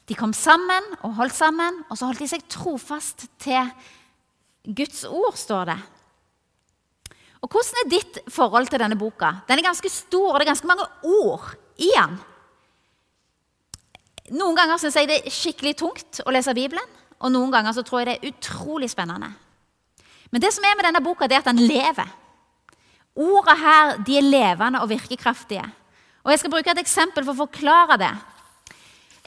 De 0.09 0.17
kom 0.17 0.33
sammen 0.33 0.89
og 1.03 1.19
holdt 1.19 1.37
sammen, 1.37 1.83
og 1.91 1.99
så 1.99 2.09
holdt 2.09 2.25
de 2.25 2.31
seg 2.33 2.49
trofast 2.49 3.27
til 3.43 3.69
Guds 4.65 5.05
ord, 5.05 5.37
står 5.37 5.69
det. 5.75 5.77
Og 7.41 7.51
Hvordan 7.51 7.81
er 7.83 7.89
ditt 7.91 8.19
forhold 8.33 8.67
til 8.71 8.81
denne 8.81 8.97
boka? 8.97 9.31
Den 9.47 9.59
er 9.59 9.69
ganske 9.69 9.89
stor, 9.89 10.33
og 10.33 10.39
det 10.39 10.47
er 10.47 10.53
ganske 10.53 10.69
mange 10.69 10.87
ord 11.03 11.51
i 11.77 11.89
den. 11.93 12.17
Noen 14.37 14.57
ganger 14.57 14.79
syns 14.81 14.97
jeg 14.99 15.07
det 15.07 15.21
er 15.21 15.33
skikkelig 15.33 15.75
tungt 15.79 16.21
å 16.25 16.33
lese 16.33 16.55
Bibelen, 16.57 16.95
og 17.21 17.31
noen 17.31 17.53
ganger 17.53 17.75
så 17.75 17.83
tror 17.85 18.01
jeg 18.01 18.07
det 18.09 18.15
er 18.17 18.31
utrolig 18.33 18.89
spennende. 18.91 19.29
Men 20.31 20.43
det 20.43 20.51
som 20.53 20.65
er 20.67 20.75
med 20.75 20.89
denne 20.89 21.03
boka, 21.03 21.27
det 21.27 21.37
er 21.37 21.45
at 21.45 21.51
den 21.51 21.63
lever. 21.63 22.09
Ordene 23.17 23.55
her 23.61 23.93
de 24.05 24.17
er 24.19 24.25
levende 24.25 24.81
og 24.83 24.89
virkekraftige. 24.91 25.63
Og 26.25 26.31
Jeg 26.31 26.39
skal 26.39 26.51
bruke 26.51 26.71
et 26.73 26.81
eksempel 26.81 27.23
for 27.23 27.33
å 27.33 27.45
forklare 27.45 27.97
det. 28.01 28.13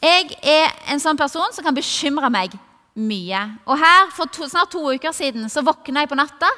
Jeg 0.00 0.36
er 0.44 0.68
en 0.92 1.00
sånn 1.00 1.16
person 1.16 1.52
som 1.52 1.64
kan 1.64 1.76
bekymre 1.76 2.28
meg 2.32 2.52
mye. 2.94 3.40
Og 3.64 3.78
her 3.80 4.10
For 4.12 4.28
to, 4.28 4.48
snart 4.48 4.70
to 4.72 4.82
uker 4.92 5.12
siden 5.16 5.48
så 5.48 5.64
våkna 5.64 6.04
jeg 6.04 6.10
på 6.10 6.18
natta 6.18 6.50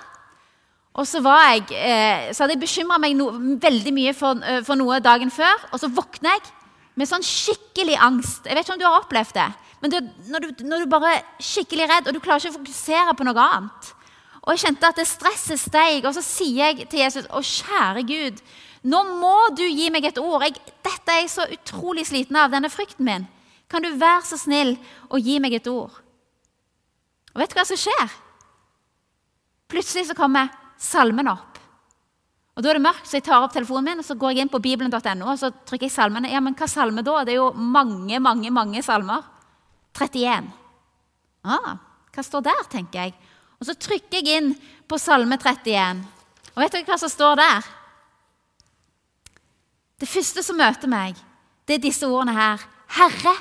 og 0.93 1.07
så, 1.09 1.23
jeg, 1.25 1.63
eh, 1.73 2.33
så 2.35 2.45
hadde 2.45 2.59
jeg 2.59 2.65
bekymra 2.67 2.99
meg 3.01 3.15
no, 3.17 3.31
veldig 3.61 3.93
mye 3.97 4.13
for, 4.17 4.37
uh, 4.45 4.61
for, 4.67 4.77
noe 4.77 4.99
dagen 5.01 5.33
før. 5.33 5.65
Og 5.73 5.81
så 5.81 5.89
våkner 5.89 6.37
jeg 6.37 6.51
med 7.01 7.09
sånn 7.09 7.25
skikkelig 7.25 7.97
angst. 7.97 8.45
Jeg 8.45 8.59
vet 8.59 8.67
ikke 8.67 8.77
om 8.77 8.83
du 8.83 8.85
har 8.85 8.99
opplevd 9.01 9.39
det. 9.39 9.49
Men 9.81 9.95
det, 9.95 10.03
når, 10.29 10.45
du, 10.45 10.65
når, 10.69 10.85
du, 10.85 10.91
bare 10.93 11.15
er 11.17 11.25
skikkelig 11.43 11.89
redd, 11.89 12.11
og 12.11 12.15
du 12.15 12.21
klarer 12.21 12.45
ikke 12.45 12.53
å 12.53 12.59
fokusere 12.61 13.17
på 13.17 13.27
noe 13.27 13.47
annet. 13.47 13.91
Og 14.43 14.53
jeg 14.53 14.65
kjente 14.67 14.93
at 14.93 15.01
det 15.01 15.09
stresset 15.09 15.65
steg, 15.65 16.05
og 16.05 16.13
så 16.13 16.23
sier 16.27 16.61
jeg 16.75 16.87
til 16.91 17.01
Jesus 17.01 17.29
Å, 17.31 17.41
kjære 17.41 18.05
Gud, 18.07 18.41
nå 18.93 19.03
må 19.17 19.37
du 19.57 19.65
gi 19.65 19.89
meg 19.95 20.11
et 20.11 20.21
ord. 20.21 20.45
Jeg, 20.45 20.59
dette 20.85 21.15
er 21.15 21.23
jeg 21.23 21.33
så 21.33 21.49
utrolig 21.57 22.05
sliten 22.11 22.37
av, 22.37 22.53
denne 22.53 22.71
frykten 22.71 23.07
min. 23.09 23.29
Kan 23.71 23.87
du 23.87 23.95
være 23.97 24.27
så 24.29 24.37
snill 24.37 24.77
å 25.09 25.21
gi 25.23 25.39
meg 25.41 25.57
et 25.57 25.71
ord? 25.73 25.95
Og 27.33 27.41
vet 27.41 27.55
du 27.55 27.57
hva 27.57 27.65
som 27.65 27.81
skjer? 27.81 28.19
Plutselig 29.73 30.11
så 30.11 30.19
kommer 30.19 30.53
salmen 30.83 31.31
opp. 31.31 31.61
Og 32.53 32.63
Da 32.63 32.69
er 32.69 32.77
det 32.77 32.85
mørkt, 32.85 33.07
så 33.09 33.17
jeg 33.17 33.25
tar 33.25 33.41
opp 33.41 33.55
telefonen 33.55 33.87
min 33.87 34.03
og 34.03 34.05
så 34.05 34.17
går 34.19 34.35
jeg 34.35 34.45
inn 34.45 34.53
på 34.53 34.61
bibelen.no 34.61 35.29
og 35.31 35.39
så 35.41 35.49
trykker 35.65 35.89
jeg 35.89 35.95
salmene. 35.95 36.29
Ja, 36.29 36.41
men 36.45 36.57
hva 36.59 36.69
salme 36.69 37.05
da? 37.05 37.23
Det 37.25 37.33
er 37.33 37.41
jo 37.41 37.53
mange, 37.57 38.19
mange, 38.21 38.51
mange 38.53 38.83
salmer. 38.85 39.25
31. 39.97 40.51
Ah, 41.49 41.79
hva 42.13 42.25
står 42.25 42.45
der, 42.45 42.67
tenker 42.73 43.07
jeg. 43.07 43.15
Og 43.61 43.69
Så 43.69 43.77
trykker 43.79 44.21
jeg 44.21 44.37
inn 44.37 44.53
på 44.89 44.99
salme 45.01 45.39
31. 45.39 46.03
Og 46.53 46.61
vet 46.61 46.75
dere 46.75 46.89
hva 46.91 46.99
som 47.01 47.09
står 47.09 47.39
der? 47.41 47.71
Det 50.03 50.09
første 50.11 50.43
som 50.43 50.59
møter 50.59 50.91
meg, 50.91 51.17
det 51.65 51.79
er 51.79 51.85
disse 51.85 52.09
ordene 52.09 52.35
her. 52.35 52.65
Herre, 52.99 53.37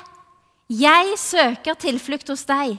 jeg 0.70 1.18
søker 1.18 1.76
tilflukt 1.76 2.30
hos 2.32 2.46
deg. 2.48 2.78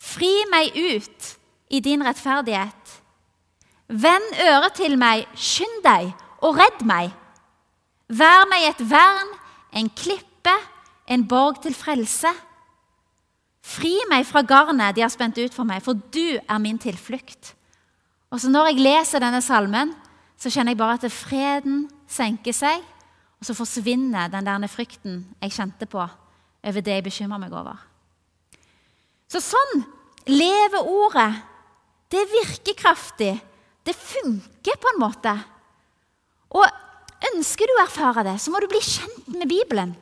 Fri 0.00 0.32
meg 0.50 0.74
ut 0.74 1.34
i 1.70 1.82
din 1.84 2.02
rettferdighet. 2.02 2.96
Vend 3.88 4.32
øret 4.42 4.74
til 4.74 4.96
meg, 4.98 5.26
skynd 5.34 5.82
deg 5.84 6.10
og 6.42 6.58
redd 6.58 6.82
meg. 6.86 7.12
Vær 8.08 8.46
meg 8.50 8.68
et 8.68 8.82
vern, 8.90 9.30
en 9.74 9.90
klippe, 9.90 10.54
en 11.06 11.26
borg 11.28 11.60
til 11.62 11.74
frelse. 11.74 12.30
Fri 13.66 13.94
meg 14.10 14.26
fra 14.26 14.42
garnet 14.46 14.94
de 14.96 15.02
har 15.02 15.10
spent 15.10 15.38
ut 15.38 15.54
for 15.54 15.66
meg, 15.66 15.82
for 15.82 15.94
du 15.94 16.38
er 16.38 16.58
min 16.62 16.78
tilflukt. 16.78 17.54
Og 18.30 18.40
så 18.40 18.50
Når 18.50 18.66
jeg 18.66 18.82
leser 18.82 19.22
denne 19.22 19.42
salmen, 19.42 19.94
så 20.38 20.50
kjenner 20.50 20.74
jeg 20.74 20.78
bare 20.78 20.98
at 20.98 21.12
freden 21.12 21.88
senker 22.08 22.52
seg, 22.52 22.82
og 23.40 23.46
så 23.46 23.54
forsvinner 23.54 24.28
den 24.28 24.46
der 24.46 24.66
frykten 24.66 25.26
jeg 25.42 25.52
kjente 25.52 25.86
på 25.86 26.02
over 26.66 26.80
det 26.80 26.92
jeg 26.92 27.04
bekymrer 27.04 27.38
meg 27.38 27.52
over. 27.52 27.78
Så 29.30 29.40
sånn 29.42 29.84
lever 30.26 30.86
ordet. 30.86 31.30
Det 32.10 32.22
virker 32.30 32.74
kraftig. 32.78 33.34
Det 33.86 33.94
funker 33.94 34.80
på 34.82 34.92
en 34.92 35.00
måte. 35.00 35.32
Og 36.56 36.66
ønsker 37.32 37.68
du 37.68 37.74
å 37.76 37.84
erfare 37.84 38.24
det, 38.26 38.36
så 38.42 38.52
må 38.52 38.60
du 38.60 38.68
bli 38.70 38.82
kjent 38.82 39.30
med 39.34 39.48
Bibelen. 39.50 39.94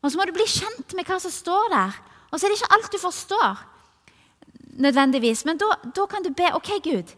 Og 0.00 0.12
så 0.12 0.18
må 0.18 0.26
du 0.26 0.32
bli 0.36 0.46
kjent 0.48 0.94
med 0.96 1.08
hva 1.08 1.18
som 1.20 1.32
står 1.32 1.72
der. 1.74 1.98
Og 2.30 2.38
så 2.38 2.46
er 2.46 2.52
det 2.52 2.60
ikke 2.60 2.74
alt 2.76 2.92
du 2.92 2.98
forstår, 3.02 3.64
nødvendigvis. 4.80 5.44
Men 5.44 5.60
da, 5.60 5.74
da 5.96 6.06
kan 6.08 6.24
du 6.24 6.30
be 6.36 6.48
OK, 6.56 6.70
Gud, 6.84 7.12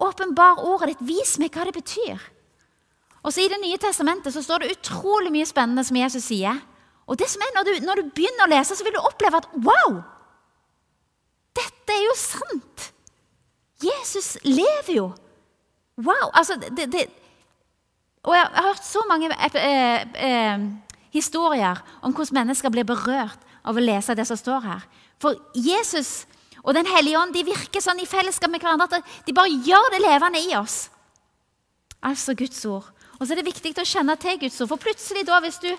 åpenbar 0.00 0.62
ordet 0.64 0.94
ditt. 0.94 1.04
Vis 1.12 1.36
meg 1.42 1.52
hva 1.54 1.66
det 1.68 1.76
betyr. 1.76 2.20
Og 3.22 3.34
så 3.34 3.44
I 3.44 3.50
Det 3.52 3.60
nye 3.62 3.78
testamentet 3.78 4.34
så 4.34 4.42
står 4.42 4.64
det 4.64 4.76
utrolig 4.76 5.30
mye 5.34 5.46
spennende 5.46 5.84
som 5.86 5.98
Jesus 5.98 6.26
sier. 6.26 6.58
Og 7.06 7.18
det 7.18 7.28
som 7.30 7.42
er, 7.44 7.52
når 7.54 7.68
du, 7.68 7.72
når 7.84 8.00
du 8.00 8.10
begynner 8.14 8.46
å 8.46 8.52
lese, 8.54 8.78
så 8.78 8.86
vil 8.86 8.96
du 8.96 9.02
oppleve 9.02 9.42
at 9.42 9.50
wow! 9.66 10.00
Dette 11.54 11.94
er 11.94 12.06
jo 12.06 12.16
sant! 12.18 12.88
Jesus 13.82 14.36
lever 14.46 14.94
jo. 14.94 15.06
Wow! 16.00 16.30
Altså, 16.32 16.56
det, 16.56 16.86
det, 16.92 17.06
og 18.22 18.36
jeg 18.36 18.48
har 18.54 18.68
hørt 18.68 18.84
så 18.86 19.02
mange 19.08 19.28
eh, 19.58 20.02
eh, 20.28 20.66
historier 21.10 21.82
om 22.02 22.14
hvordan 22.14 22.42
mennesker 22.42 22.70
blir 22.70 22.86
berørt 22.86 23.40
av 23.64 23.76
å 23.76 23.82
lese 23.82 24.14
det 24.14 24.26
som 24.28 24.38
står 24.38 24.62
her. 24.66 24.86
For 25.22 25.38
Jesus 25.54 26.26
og 26.62 26.76
Den 26.76 26.86
hellige 26.86 27.18
ånd 27.18 27.34
de 27.34 27.42
virker 27.42 27.82
sånn 27.82 27.98
i 27.98 28.06
fellesskap 28.06 28.50
med 28.52 28.62
hverandre 28.62 29.00
at 29.00 29.14
de 29.26 29.34
bare 29.34 29.50
gjør 29.66 29.88
det 29.90 30.02
levende 30.04 30.42
i 30.46 30.52
oss. 30.54 30.84
Altså 32.06 32.36
Guds 32.38 32.60
ord. 32.70 32.86
Og 33.18 33.26
så 33.26 33.34
er 33.34 33.40
det 33.40 33.48
viktig 33.50 33.72
å 33.78 33.86
kjenne 33.86 34.14
til 34.18 34.38
Guds 34.38 34.60
ord. 34.62 34.70
For 34.70 34.82
plutselig 34.82 35.24
da, 35.26 35.40
hvis 35.42 35.58
du 35.62 35.70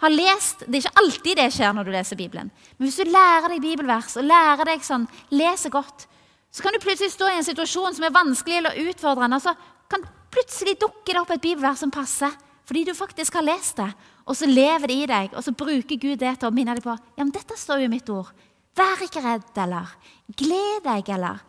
har 0.00 0.12
lest 0.12 0.64
Det 0.64 0.78
er 0.78 0.86
ikke 0.86 1.02
alltid 1.02 1.36
det 1.36 1.48
skjer 1.52 1.74
når 1.76 1.84
du 1.84 1.92
leser 1.92 2.16
Bibelen. 2.16 2.50
Men 2.78 2.88
hvis 2.88 2.96
du 2.96 3.12
lærer 3.12 3.52
deg 3.52 3.60
bibelvers 3.64 4.16
og 4.16 4.24
lærer 4.24 4.72
deg 4.72 4.84
sånn, 4.84 5.04
leser 5.36 5.72
godt, 5.72 6.06
så 6.50 6.62
kan 6.62 6.74
du 6.74 6.82
plutselig 6.82 7.12
stå 7.14 7.28
i 7.30 7.38
en 7.38 7.46
situasjon 7.46 7.94
som 7.94 8.06
er 8.06 8.14
vanskelig 8.14 8.56
eller 8.58 8.78
utfordrende. 8.90 9.36
og 9.36 9.42
så 9.42 9.54
kan 9.90 10.06
plutselig 10.30 10.78
dukke 10.80 11.12
det 11.12 11.20
opp 11.20 11.30
et 11.34 11.42
bibelvers 11.42 11.82
som 11.82 11.90
passer, 11.90 12.30
fordi 12.66 12.84
du 12.84 12.94
faktisk 12.94 13.34
har 13.34 13.46
lest 13.46 13.76
det. 13.76 13.90
Og 14.26 14.36
så 14.36 14.46
lever 14.46 14.86
det 14.86 14.96
i 14.96 15.06
deg, 15.10 15.34
og 15.34 15.42
så 15.42 15.52
bruker 15.52 15.98
Gud 15.98 16.18
det 16.18 16.36
til 16.38 16.50
å 16.50 16.54
minne 16.54 16.76
deg 16.76 16.84
på 16.84 16.94
ja, 16.94 17.22
men 17.22 17.32
dette 17.34 17.58
står 17.58 17.82
jo 17.82 17.88
i 17.88 17.92
mitt 17.92 18.10
ord. 18.14 18.30
Vær 18.78 19.02
ikke 19.02 19.22
redd, 19.24 19.48
eller 19.58 19.90
gled 20.38 20.84
deg, 20.86 21.08
eller 21.10 21.40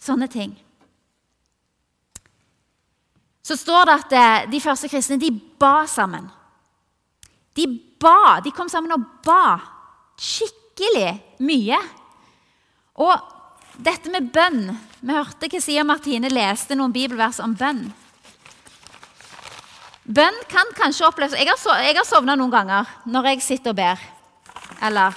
sånne 0.00 0.28
ting. 0.28 0.52
Så 3.48 3.56
står 3.56 3.88
det 3.88 3.94
at 3.94 4.12
eh, 4.12 4.50
de 4.52 4.60
første 4.60 4.90
kristne 4.92 5.16
de 5.20 5.30
ba 5.32 5.86
sammen. 5.88 6.26
De 7.56 7.64
ba. 8.00 8.38
De 8.44 8.52
kom 8.52 8.68
sammen 8.68 8.92
og 8.92 9.06
ba 9.24 9.56
skikkelig 10.20 11.14
mye. 11.40 11.78
Og 13.00 13.37
dette 13.78 14.10
med 14.10 14.30
bønn 14.34 14.72
Vi 15.00 15.14
hørte 15.14 15.48
hva 15.50 15.60
Sia 15.62 15.84
Martine 15.86 16.30
leste 16.32 16.74
noen 16.74 16.92
bibelvers 16.94 17.38
om 17.42 17.54
bønn. 17.58 17.84
Bønn 20.08 20.38
kan 20.50 20.70
kanskje 20.76 21.06
oppleves 21.06 21.36
Jeg 21.38 21.48
har, 21.48 21.58
sov, 21.60 22.04
sovna 22.08 22.34
noen 22.38 22.52
ganger 22.52 22.88
når 23.06 23.32
jeg 23.32 23.44
sitter 23.46 23.74
og 23.74 23.78
ber. 23.78 24.06
Eller 24.82 25.16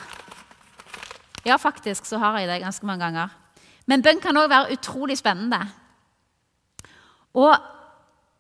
Ja, 1.46 1.58
faktisk 1.58 2.06
så 2.06 2.20
har 2.22 2.38
jeg 2.38 2.50
det 2.52 2.62
ganske 2.62 2.86
mange 2.86 3.08
ganger. 3.08 3.32
Men 3.90 4.04
bønn 4.06 4.22
kan 4.22 4.38
òg 4.38 4.52
være 4.52 4.76
utrolig 4.76 5.18
spennende. 5.18 5.60
Og 7.34 7.56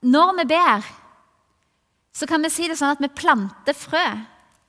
når 0.05 0.35
vi 0.37 0.45
ber, 0.53 0.85
så 2.13 2.27
kan 2.29 2.43
vi 2.43 2.51
si 2.53 2.67
det 2.69 2.77
sånn 2.77 2.93
at 2.93 3.01
vi 3.01 3.09
planter 3.09 3.73
frø. 3.73 4.05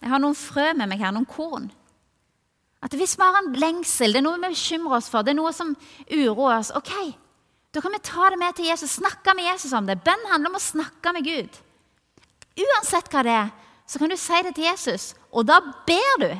Jeg 0.00 0.10
har 0.10 0.22
noen 0.22 0.38
frø 0.38 0.70
med 0.78 0.88
meg 0.88 1.02
her, 1.02 1.12
noen 1.12 1.28
korn. 1.28 1.68
At 2.82 2.94
hvis 2.98 3.14
vi 3.18 3.24
har 3.24 3.38
en 3.38 3.52
lengsel, 3.62 4.14
det 4.14 4.20
er 4.20 4.26
noe 4.26 4.40
vi 4.40 4.50
bekymrer 4.50 4.98
oss 4.98 5.10
for, 5.10 5.22
det 5.22 5.34
er 5.34 5.38
noe 5.38 5.52
som 5.54 5.74
uroer 6.10 6.56
oss, 6.58 6.72
ok, 6.74 6.94
da 7.72 7.80
kan 7.80 7.94
vi 7.94 8.02
ta 8.04 8.30
det 8.32 8.38
med 8.40 8.56
til 8.56 8.68
Jesus, 8.68 8.98
snakke 8.98 9.32
med 9.38 9.46
Jesus 9.46 9.72
om 9.72 9.86
det. 9.88 10.00
Bønn 10.04 10.26
handler 10.28 10.50
om 10.50 10.58
å 10.58 10.62
snakke 10.62 11.12
med 11.14 11.24
Gud. 11.24 11.60
Uansett 12.60 13.08
hva 13.12 13.22
det 13.24 13.36
er, 13.38 13.52
så 13.88 14.00
kan 14.00 14.12
du 14.12 14.18
si 14.20 14.40
det 14.44 14.54
til 14.56 14.66
Jesus, 14.66 15.12
og 15.32 15.46
da 15.48 15.60
ber 15.86 16.18
du. 16.20 16.30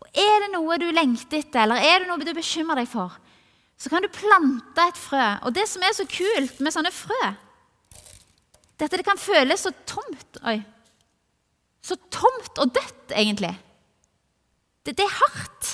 Og 0.00 0.08
Er 0.18 0.42
det 0.42 0.50
noe 0.52 0.76
du 0.82 0.88
lengter 0.90 1.40
etter, 1.40 1.62
eller 1.62 1.80
er 1.86 2.02
det 2.02 2.10
noe 2.10 2.26
du 2.26 2.34
bekymrer 2.36 2.82
deg 2.82 2.90
for, 2.90 3.14
så 3.80 3.88
kan 3.88 4.04
du 4.04 4.12
plante 4.12 4.84
et 4.84 4.98
frø. 4.98 5.26
Og 5.46 5.54
det 5.56 5.64
som 5.70 5.84
er 5.86 5.94
så 5.96 6.04
kult 6.10 6.58
med 6.60 6.74
sånne 6.74 6.92
frø, 6.92 7.20
det 8.76 8.84
er 8.84 8.90
at 8.90 8.98
det 8.98 9.06
kan 9.06 9.20
føles 9.20 9.64
så 9.64 9.72
tomt 9.88 10.40
Oi. 10.48 10.58
Så 11.84 11.96
tomt 12.12 12.58
og 12.60 12.74
dødt, 12.76 13.12
egentlig. 13.16 13.54
Det, 14.90 14.96
det 14.98 15.04
er 15.06 15.18
hardt. 15.20 15.68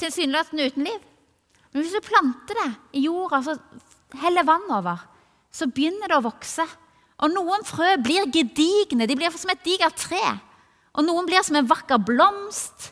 Tilsynelatende 0.00 0.70
uten 0.72 0.86
liv. 0.88 1.02
Men 1.72 1.82
hvis 1.82 1.92
du 1.92 2.06
planter 2.06 2.56
det 2.56 2.70
i 2.96 3.02
jorda 3.04 3.42
så 3.44 3.56
heller 4.22 4.46
vann 4.48 4.64
over, 4.72 5.02
så 5.52 5.68
begynner 5.68 6.08
det 6.08 6.16
å 6.16 6.24
vokse. 6.24 6.64
Og 7.20 7.28
noen 7.34 7.60
frø 7.68 7.90
blir 8.00 8.30
gedigne. 8.32 9.04
De 9.04 9.16
blir 9.18 9.36
som 9.36 9.52
et 9.52 9.60
digert 9.64 10.00
tre. 10.00 10.22
Og 10.96 11.04
noen 11.04 11.28
blir 11.28 11.44
som 11.44 11.60
en 11.60 11.68
vakker 11.68 12.00
blomst. 12.00 12.88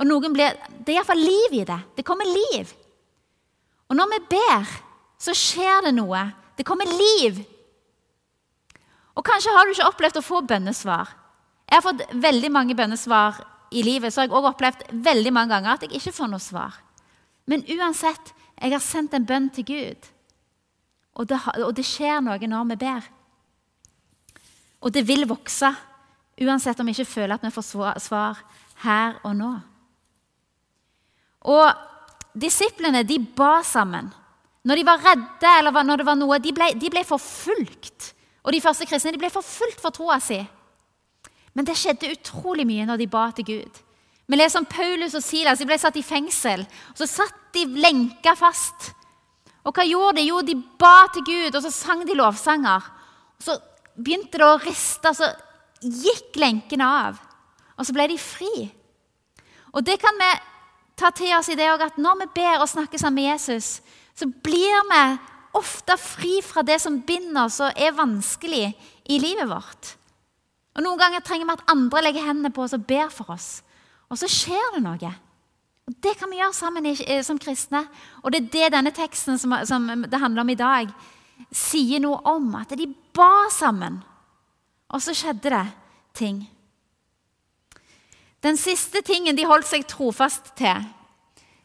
Og 0.00 0.08
noen 0.08 0.32
blir, 0.32 0.56
Det 0.80 0.94
er 0.94 1.02
iallfall 1.02 1.20
liv 1.20 1.60
i 1.60 1.66
det. 1.68 1.78
Det 2.00 2.04
kommer 2.04 2.24
liv. 2.24 2.72
Og 3.92 3.96
når 3.96 4.08
vi 4.14 4.22
ber, 4.32 4.72
så 5.20 5.36
skjer 5.36 5.84
det 5.84 5.94
noe. 6.00 6.24
Det 6.56 6.64
kommer 6.64 6.88
liv. 6.88 7.44
Og 9.16 9.24
kanskje 9.24 9.52
har 9.52 9.64
du 9.64 9.76
ikke 9.76 9.92
opplevd 9.92 10.20
å 10.20 10.24
få 10.24 10.40
bønnesvar. 10.48 11.25
Jeg 11.66 11.80
har 11.80 11.84
fått 11.84 12.04
veldig 12.22 12.50
mange 12.54 12.76
bønnesvar 12.78 13.40
i 13.74 13.82
livet, 13.82 14.12
så 14.12 14.22
har 14.22 14.28
jeg 14.28 14.36
også 14.36 14.52
opplevd 14.52 14.84
veldig 15.06 15.32
mange 15.34 15.54
ganger 15.54 15.74
at 15.74 15.86
jeg 15.86 15.98
ikke 15.98 16.14
får 16.14 16.30
noe 16.30 16.42
svar. 16.42 16.76
Men 17.50 17.64
uansett, 17.74 18.32
jeg 18.56 18.72
har 18.72 18.82
sendt 18.82 19.14
en 19.14 19.26
bønn 19.26 19.50
til 19.54 19.66
Gud. 19.66 20.08
Og 21.16 21.28
det, 21.28 21.40
og 21.64 21.72
det 21.76 21.86
skjer 21.86 22.22
noe 22.24 22.50
når 22.50 22.70
vi 22.70 22.78
ber. 22.80 23.08
Og 24.84 24.92
det 24.94 25.02
vil 25.08 25.26
vokse, 25.28 25.72
uansett 26.42 26.80
om 26.80 26.86
vi 26.86 26.94
ikke 26.94 27.14
føler 27.16 27.34
at 27.34 27.46
vi 27.46 27.54
får 27.54 27.98
svar 28.04 28.42
her 28.84 29.18
og 29.24 29.34
nå. 29.38 29.52
Og 31.46 31.66
disiplene 32.36 33.02
de 33.06 33.18
ba 33.18 33.62
sammen. 33.64 34.10
Når 34.66 34.80
de 34.80 34.86
var 34.86 35.02
redde, 35.02 35.50
eller 35.58 35.86
når 35.86 36.02
det 36.02 36.06
var 36.06 36.18
noe, 36.18 36.38
de 36.42 36.52
ble, 36.54 36.72
de 36.74 36.90
ble 36.90 37.02
forfulgt. 37.06 38.12
Og 38.42 38.54
de 38.54 38.60
første 38.62 38.86
kristne 38.86 39.14
de 39.14 39.20
ble 39.20 39.30
forfulgt 39.30 39.80
for 39.82 39.94
troa 39.94 40.18
si. 40.22 40.40
Men 41.56 41.64
det 41.64 41.78
skjedde 41.80 42.12
utrolig 42.12 42.66
mye 42.68 42.84
når 42.84 43.00
de 43.00 43.08
ba 43.08 43.30
til 43.34 43.48
Gud. 43.48 43.82
Vi 44.26 44.36
leser 44.36 44.60
om 44.60 44.68
Paulus 44.68 45.14
og 45.16 45.24
Silas. 45.24 45.62
De 45.62 45.68
ble 45.68 45.78
satt 45.80 45.96
i 45.96 46.04
fengsel. 46.04 46.66
og 46.92 47.00
Så 47.00 47.08
satt 47.08 47.38
de 47.56 47.64
lenka 47.80 48.34
fast. 48.36 48.90
Og 49.66 49.74
hva 49.74 49.86
gjorde 49.86 50.20
de? 50.20 50.26
Jo, 50.28 50.42
de 50.44 50.54
ba 50.78 51.08
til 51.14 51.24
Gud, 51.26 51.56
og 51.56 51.62
så 51.64 51.72
sang 51.74 52.04
de 52.06 52.14
lovsanger. 52.18 52.84
Og 53.38 53.46
så 53.48 53.56
begynte 53.96 54.38
det 54.38 54.46
å 54.46 54.58
riste, 54.62 55.14
så 55.16 55.30
gikk 55.80 56.36
lenkene 56.38 56.86
av. 57.06 57.22
Og 57.76 57.86
så 57.86 57.94
ble 57.96 58.08
de 58.12 58.18
fri. 58.20 58.68
Og 59.72 59.84
det 59.84 59.98
kan 60.02 60.16
vi 60.20 60.30
ta 60.96 61.10
til 61.12 61.34
oss 61.36 61.50
i 61.52 61.56
det 61.58 61.68
at 61.68 61.98
når 62.00 62.22
vi 62.22 62.28
ber 62.38 62.62
og 62.62 62.70
snakker 62.70 63.00
sammen 63.00 63.20
med 63.22 63.32
Jesus, 63.32 63.80
så 64.16 64.28
blir 64.28 64.86
vi 64.90 65.02
ofte 65.56 65.96
fri 66.00 66.38
fra 66.44 66.64
det 66.64 66.78
som 66.80 67.00
binder 67.04 67.46
oss 67.46 67.60
og 67.64 67.76
er 67.76 67.96
vanskelig 67.96 68.70
i 69.08 69.18
livet 69.20 69.48
vårt. 69.48 69.96
Og 70.76 70.84
Noen 70.84 71.00
ganger 71.00 71.24
trenger 71.24 71.48
vi 71.48 71.56
at 71.56 71.70
andre 71.72 72.02
legger 72.04 72.26
hendene 72.26 72.52
på 72.52 72.66
oss 72.66 72.76
og 72.76 72.84
ber 72.88 73.08
for 73.12 73.32
oss. 73.32 73.48
Og 74.12 74.20
så 74.20 74.28
skjer 74.30 74.74
det 74.74 74.82
noe. 74.84 75.12
Og 75.86 75.94
Det 76.02 76.16
kan 76.18 76.30
vi 76.30 76.40
gjøre 76.40 76.56
sammen 76.56 76.86
eh, 76.92 77.22
som 77.24 77.38
kristne. 77.40 77.84
Og 78.22 78.32
det 78.32 78.42
er 78.42 78.50
det 78.52 78.72
denne 78.76 78.92
teksten 78.94 79.38
som, 79.40 79.54
det 80.04 80.20
handler 80.20 80.44
om 80.44 80.52
i 80.52 80.58
dag, 80.58 80.90
sier 81.54 82.02
noe 82.02 82.20
om. 82.28 82.50
At 82.60 82.76
de 82.76 82.90
ba 83.16 83.48
sammen, 83.52 84.02
og 84.92 85.02
så 85.02 85.14
skjedde 85.16 85.54
det 85.54 85.64
ting. 86.16 86.42
Den 88.44 88.58
siste 88.60 89.00
tingen 89.02 89.36
de 89.36 89.46
holdt 89.48 89.66
seg 89.66 89.86
trofast 89.88 90.52
til, 90.58 90.84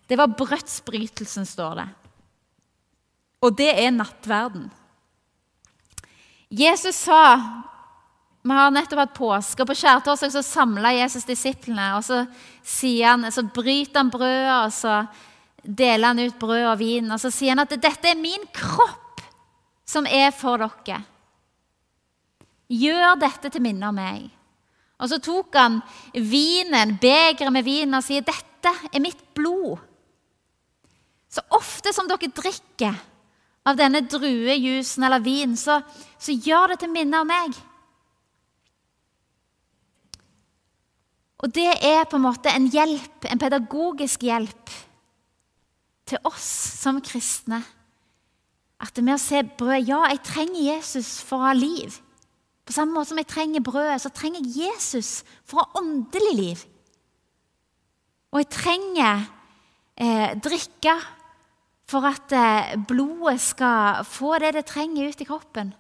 det 0.10 0.18
var 0.20 0.34
brødsbrytelsen, 0.36 1.46
står 1.48 1.76
det. 1.82 1.90
Og 3.42 3.54
det 3.58 3.70
er 3.80 3.94
nattverden. 3.94 4.70
Jesus 6.52 6.98
sa 7.06 7.38
vi 8.42 8.56
har 8.58 8.72
nettopp 8.74 9.04
hatt 9.04 9.14
påske, 9.14 9.62
og 9.62 9.70
på 9.70 9.76
skjærtorsdag 9.78 10.32
så 10.34 10.42
samla 10.42 10.96
Jesus 10.96 11.28
disiplene. 11.28 11.92
og 11.98 12.04
Så, 12.04 12.26
han, 13.06 13.28
så 13.32 13.44
bryter 13.44 14.00
han 14.00 14.10
brødet, 14.10 14.56
og 14.66 14.74
så 14.74 14.96
deler 15.62 16.08
han 16.08 16.20
ut 16.20 16.40
brød 16.40 16.66
og 16.72 16.80
vin. 16.80 17.12
Og 17.12 17.20
så 17.22 17.30
sier 17.30 17.54
han 17.54 17.60
at 17.62 17.70
'dette 17.70 18.10
er 18.10 18.18
min 18.18 18.46
kropp, 18.54 19.22
som 19.86 20.06
er 20.06 20.32
for 20.32 20.58
dere'. 20.58 21.04
Gjør 22.70 23.20
dette 23.20 23.50
til 23.50 23.62
minne 23.62 23.88
om 23.88 23.96
meg. 23.96 24.30
Og 25.00 25.10
så 25.10 25.18
tok 25.20 25.56
han 25.56 25.82
vinen, 26.14 26.98
begeret 27.02 27.52
med 27.54 27.64
vin 27.64 27.94
og 27.94 28.04
sier, 28.04 28.22
'Dette 28.22 28.74
er 28.94 29.00
mitt 29.00 29.22
blod'. 29.36 29.80
Så 31.30 31.42
ofte 31.50 31.94
som 31.94 32.08
dere 32.08 32.28
drikker 32.28 32.96
av 33.66 33.78
denne 33.78 34.02
druejusen 34.02 35.04
eller 35.04 35.20
vin, 35.20 35.56
så, 35.58 35.82
så 36.20 36.32
gjør 36.32 36.74
det 36.74 36.80
til 36.80 36.90
minne 36.90 37.22
om 37.22 37.28
meg. 37.28 37.56
Og 41.42 41.50
det 41.54 41.70
er 41.82 42.06
på 42.06 42.20
en 42.20 42.26
måte 42.28 42.54
en 42.54 42.68
hjelp, 42.70 43.26
en 43.26 43.42
pedagogisk 43.42 44.28
hjelp 44.28 44.74
til 46.10 46.22
oss 46.28 46.50
som 46.82 47.02
kristne. 47.04 47.62
At 48.82 48.94
det 48.98 49.06
med 49.06 49.18
å 49.18 49.22
se 49.22 49.42
brød 49.46 49.88
Ja, 49.88 50.04
jeg 50.10 50.24
trenger 50.26 50.62
Jesus 50.62 51.20
for 51.26 51.42
å 51.42 51.50
ha 51.50 51.54
liv. 51.58 51.98
På 52.66 52.76
samme 52.76 52.94
måte 52.96 53.12
som 53.12 53.20
jeg 53.22 53.30
trenger 53.30 53.66
brødet, 53.66 53.98
så 54.04 54.12
trenger 54.14 54.46
jeg 54.46 54.70
Jesus 54.70 55.22
for 55.46 55.60
å 55.60 55.66
ha 55.66 55.82
åndelig 55.82 56.36
liv. 56.38 56.62
Og 58.32 58.44
jeg 58.44 58.52
trenger 58.54 59.26
eh, 59.98 60.38
drikke 60.40 60.96
for 61.92 62.08
at 62.08 62.32
eh, 62.38 62.76
blodet 62.88 63.42
skal 63.44 64.06
få 64.08 64.38
det 64.40 64.54
det 64.56 64.68
trenger 64.70 65.10
ut 65.10 65.24
i 65.24 65.28
kroppen. 65.28 65.74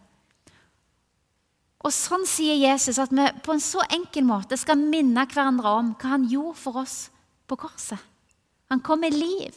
Og 1.81 1.93
sånn 1.93 2.27
sier 2.29 2.59
Jesus 2.59 2.99
at 3.01 3.13
vi 3.13 3.25
på 3.41 3.55
en 3.55 3.63
så 3.63 3.81
enkel 3.89 4.25
måte 4.27 4.57
skal 4.59 4.77
minne 4.79 5.25
hverandre 5.25 5.73
om 5.79 5.93
hva 5.97 6.13
han 6.13 6.27
gjorde 6.29 6.59
for 6.61 6.81
oss 6.83 6.97
på 7.49 7.57
korset. 7.63 7.99
Han 8.71 8.83
kom 8.85 9.01
med 9.03 9.17
liv. 9.17 9.55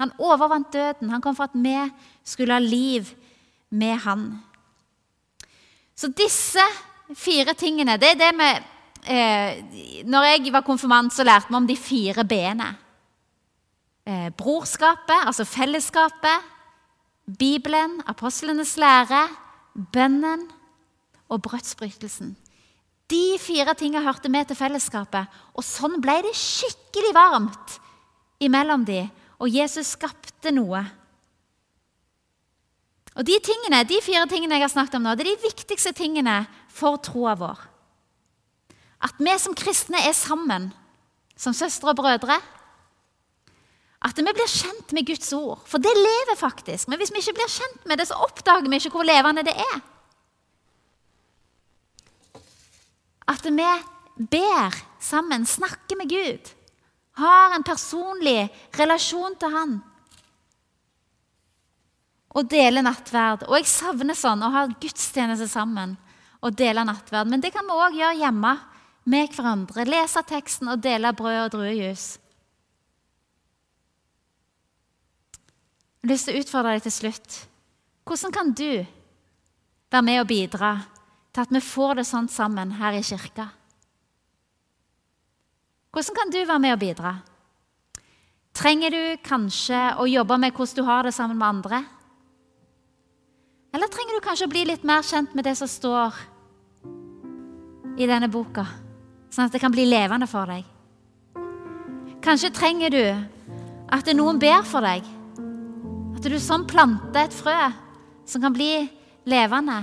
Han 0.00 0.14
overvant 0.18 0.72
døden. 0.72 1.12
Han 1.12 1.22
kom 1.22 1.36
for 1.36 1.46
at 1.46 1.54
vi 1.54 1.76
skulle 2.26 2.56
ha 2.56 2.62
liv 2.62 3.12
med 3.70 4.00
han. 4.06 4.24
Så 5.94 6.10
disse 6.10 6.64
fire 7.14 7.54
tingene 7.54 7.98
det 8.00 8.14
er 8.14 8.18
det 8.18 8.32
vi 8.34 8.48
eh, 9.12 10.02
Når 10.08 10.26
jeg 10.26 10.52
var 10.52 10.66
konfirmant, 10.66 11.12
så 11.12 11.22
lærte 11.22 11.52
vi 11.52 11.60
om 11.60 11.68
de 11.68 11.76
fire 11.76 12.24
b-ene. 12.24 12.72
Eh, 14.06 14.30
brorskapet, 14.36 15.28
altså 15.28 15.44
fellesskapet. 15.44 16.50
Bibelen, 17.38 18.00
apostlenes 18.06 18.74
lære, 18.76 19.28
bønnen 19.92 20.48
og 21.34 21.42
brødsbrytelsen. 21.44 22.34
De 23.10 23.36
fire 23.40 23.74
tingene 23.76 24.04
hørte 24.04 24.30
med 24.32 24.48
til 24.48 24.58
fellesskapet, 24.58 25.28
og 25.52 25.66
sånn 25.66 26.00
ble 26.02 26.16
det 26.24 26.32
skikkelig 26.38 27.12
varmt 27.16 27.78
imellom 28.42 28.86
de, 28.88 29.02
og 29.42 29.52
Jesus 29.52 29.92
skapte 29.96 30.52
noe. 30.54 30.80
Og 33.14 33.22
De 33.26 33.36
tingene, 33.44 33.84
de 33.86 34.00
fire 34.02 34.26
tingene 34.30 34.56
jeg 34.56 34.66
har 34.66 34.72
snakket 34.72 34.98
om 34.98 35.06
nå, 35.06 35.14
det 35.14 35.26
er 35.26 35.34
de 35.34 35.46
viktigste 35.46 35.92
tingene 35.94 36.40
for 36.72 36.98
troa 37.02 37.36
vår. 37.38 37.60
At 39.04 39.20
vi 39.20 39.36
som 39.38 39.54
kristne 39.54 40.00
er 40.00 40.16
sammen, 40.16 40.70
som 41.36 41.54
søstre 41.54 41.92
og 41.92 41.98
brødre. 41.98 42.38
At 44.04 44.18
vi 44.18 44.24
blir 44.24 44.50
kjent 44.50 44.92
med 44.96 45.06
Guds 45.06 45.32
ord, 45.36 45.62
for 45.68 45.82
det 45.82 45.92
lever 45.96 46.36
faktisk. 46.36 46.88
Men 46.88 47.00
hvis 47.00 47.12
vi 47.12 47.22
ikke 47.22 47.38
blir 47.38 47.52
kjent 47.52 47.86
med 47.88 48.00
det, 48.00 48.08
så 48.08 48.18
oppdager 48.24 48.68
vi 48.68 48.80
ikke 48.80 48.92
hvor 48.96 49.06
levende 49.06 49.44
det 49.46 49.54
er. 49.54 49.78
At 53.30 53.44
vi 53.44 53.68
ber 54.30 54.76
sammen, 55.00 55.46
snakker 55.46 55.96
med 55.96 56.08
Gud, 56.08 56.52
har 57.18 57.54
en 57.54 57.64
personlig 57.64 58.48
relasjon 58.78 59.36
til 59.38 59.52
Han. 59.54 59.74
Og 62.34 62.48
deler 62.50 62.82
nattverd. 62.82 63.46
Og 63.46 63.54
jeg 63.60 63.70
savner 63.70 64.16
sånn 64.18 64.42
å 64.42 64.50
ha 64.50 64.64
gudstjeneste 64.66 65.46
sammen 65.46 65.94
og 66.42 66.56
dele 66.58 66.82
nattverd. 66.84 67.30
Men 67.30 67.42
det 67.42 67.52
kan 67.54 67.66
vi 67.68 67.76
òg 67.78 67.98
gjøre 68.00 68.18
hjemme 68.18 68.54
med 69.06 69.36
hverandre. 69.36 69.86
Lese 69.86 70.22
teksten 70.26 70.72
og 70.72 70.82
dele 70.82 71.14
brød 71.14 71.40
og 71.44 71.52
druejus. 71.54 72.06
Jeg 76.02 76.08
har 76.08 76.12
lyst 76.12 76.28
til 76.28 76.34
å 76.34 76.42
utfordre 76.42 76.74
deg 76.74 76.84
til 76.84 76.96
slutt. 76.98 77.38
Hvordan 78.04 78.34
kan 78.34 78.50
du 78.52 78.72
være 79.94 80.04
med 80.04 80.20
og 80.20 80.28
bidra 80.28 80.74
til 81.34 81.42
at 81.42 81.52
vi 81.52 81.60
får 81.62 81.98
det 81.98 82.06
sånn 82.06 82.28
sammen 82.30 82.76
her 82.78 82.94
i 82.94 83.02
kirka. 83.02 83.48
Hvordan 85.94 86.18
kan 86.18 86.30
du 86.30 86.40
være 86.42 86.62
med 86.62 86.74
og 86.74 86.82
bidra? 86.82 87.14
Trenger 88.54 88.94
du 88.94 89.02
kanskje 89.22 89.80
å 89.98 90.06
jobbe 90.06 90.38
med 90.38 90.54
hvordan 90.54 90.78
du 90.78 90.86
har 90.86 91.06
det 91.06 91.14
sammen 91.14 91.38
med 91.38 91.48
andre? 91.48 91.82
Eller 93.74 93.90
trenger 93.90 94.14
du 94.14 94.22
kanskje 94.22 94.46
å 94.46 94.52
bli 94.52 94.62
litt 94.68 94.86
mer 94.86 95.02
kjent 95.02 95.34
med 95.34 95.46
det 95.46 95.56
som 95.58 95.70
står 95.70 96.14
i 97.98 98.06
denne 98.06 98.30
boka, 98.30 98.66
sånn 99.30 99.48
at 99.48 99.54
det 99.54 99.62
kan 99.62 99.74
bli 99.74 99.86
levende 99.90 100.28
for 100.30 100.50
deg. 100.50 100.62
Kanskje 102.22 102.54
trenger 102.54 102.94
du 102.94 103.02
at 103.94 104.10
noen 104.14 104.38
ber 104.42 104.62
for 104.66 104.86
deg. 104.86 105.02
At 106.14 106.26
du 106.26 106.38
sånn 106.38 106.66
planter 106.70 107.26
et 107.26 107.34
frø 107.34 107.58
som 108.26 108.42
kan 108.42 108.54
bli 108.54 108.86
levende. 109.28 109.82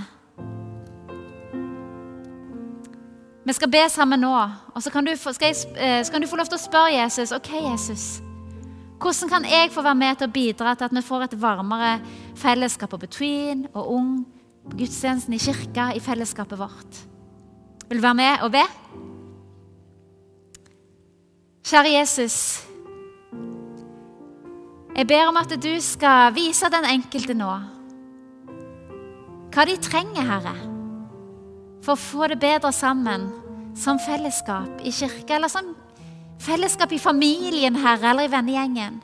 Vi 3.51 3.55
skal 3.55 3.67
be 3.67 3.79
sammen 3.91 4.21
nå, 4.23 4.31
og 4.71 4.83
så 4.83 4.87
kan 4.93 5.03
du, 5.03 5.11
få, 5.19 5.33
jeg, 5.41 5.55
eh, 5.75 5.99
så 6.05 6.11
kan 6.11 6.23
du 6.23 6.27
få 6.31 6.37
lov 6.39 6.47
til 6.47 6.55
å 6.55 6.61
spørre 6.61 6.93
Jesus 6.93 7.33
OK, 7.35 7.49
Jesus. 7.51 8.03
Hvordan 8.95 9.27
kan 9.27 9.43
jeg 9.43 9.73
få 9.75 9.83
være 9.83 9.99
med 9.99 10.21
til 10.21 10.29
å 10.29 10.31
bidra 10.31 10.71
til 10.79 10.87
at 10.87 10.95
vi 10.95 11.01
får 11.03 11.25
et 11.25 11.35
varmere 11.41 11.89
fellesskap 12.39 12.93
på 12.93 12.99
Between 13.01 13.65
og 13.73 13.89
Ung, 13.91 14.13
på 14.69 14.77
gudstjenesten 14.79 15.35
i 15.35 15.41
kirka, 15.43 15.89
i 15.91 15.99
fellesskapet 15.99 16.61
vårt? 16.61 17.01
Vil 17.89 17.99
du 17.99 18.05
være 18.05 18.19
med 18.21 18.47
og 18.47 18.55
be? 18.55 18.63
Kjære 21.67 21.93
Jesus. 21.97 22.39
Jeg 24.95 25.11
ber 25.11 25.27
om 25.27 25.43
at 25.43 25.59
du 25.59 25.73
skal 25.83 26.31
vise 26.39 26.71
den 26.71 26.87
enkelte 26.95 27.35
nå 27.35 27.51
hva 29.51 29.67
de 29.67 29.75
trenger, 29.83 30.23
Herre, 30.23 30.57
for 31.83 31.97
å 31.97 32.03
få 32.07 32.31
det 32.31 32.39
bedre 32.39 32.71
sammen 32.71 33.27
som 33.75 33.99
fellesskap 33.99 34.81
i 34.83 34.91
kirka, 34.91 35.35
eller 35.35 35.51
som 35.51 35.73
fellesskap 36.41 36.91
i 36.91 36.99
familien, 36.99 37.75
Herre, 37.75 38.11
eller 38.11 38.27
i 38.27 38.31
vennegjengen. 38.31 38.99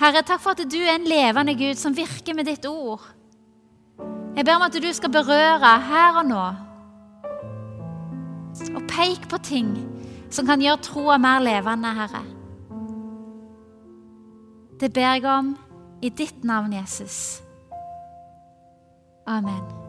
Herre, 0.00 0.22
takk 0.24 0.40
for 0.40 0.56
at 0.56 0.64
du 0.64 0.78
er 0.80 0.94
en 0.94 1.08
levende 1.08 1.54
Gud 1.58 1.76
som 1.76 1.96
virker 1.96 2.34
med 2.36 2.48
ditt 2.48 2.64
ord. 2.68 3.02
Jeg 4.36 4.46
ber 4.46 4.56
om 4.56 4.64
at 4.64 4.76
du 4.76 4.92
skal 4.96 5.12
berøre 5.12 5.72
her 5.90 6.20
og 6.22 6.28
nå. 6.30 6.44
Og 8.76 8.86
peke 8.88 9.28
på 9.28 9.40
ting 9.44 9.74
som 10.32 10.46
kan 10.48 10.62
gjøre 10.62 10.84
troa 10.86 11.18
mer 11.20 11.42
levende, 11.44 11.92
Herre. 12.00 12.22
Det 14.80 14.92
ber 14.92 15.12
jeg 15.12 15.26
om 15.28 15.52
i 16.00 16.08
ditt 16.08 16.44
navn, 16.44 16.72
Jesus. 16.72 17.42
Amen. 19.26 19.79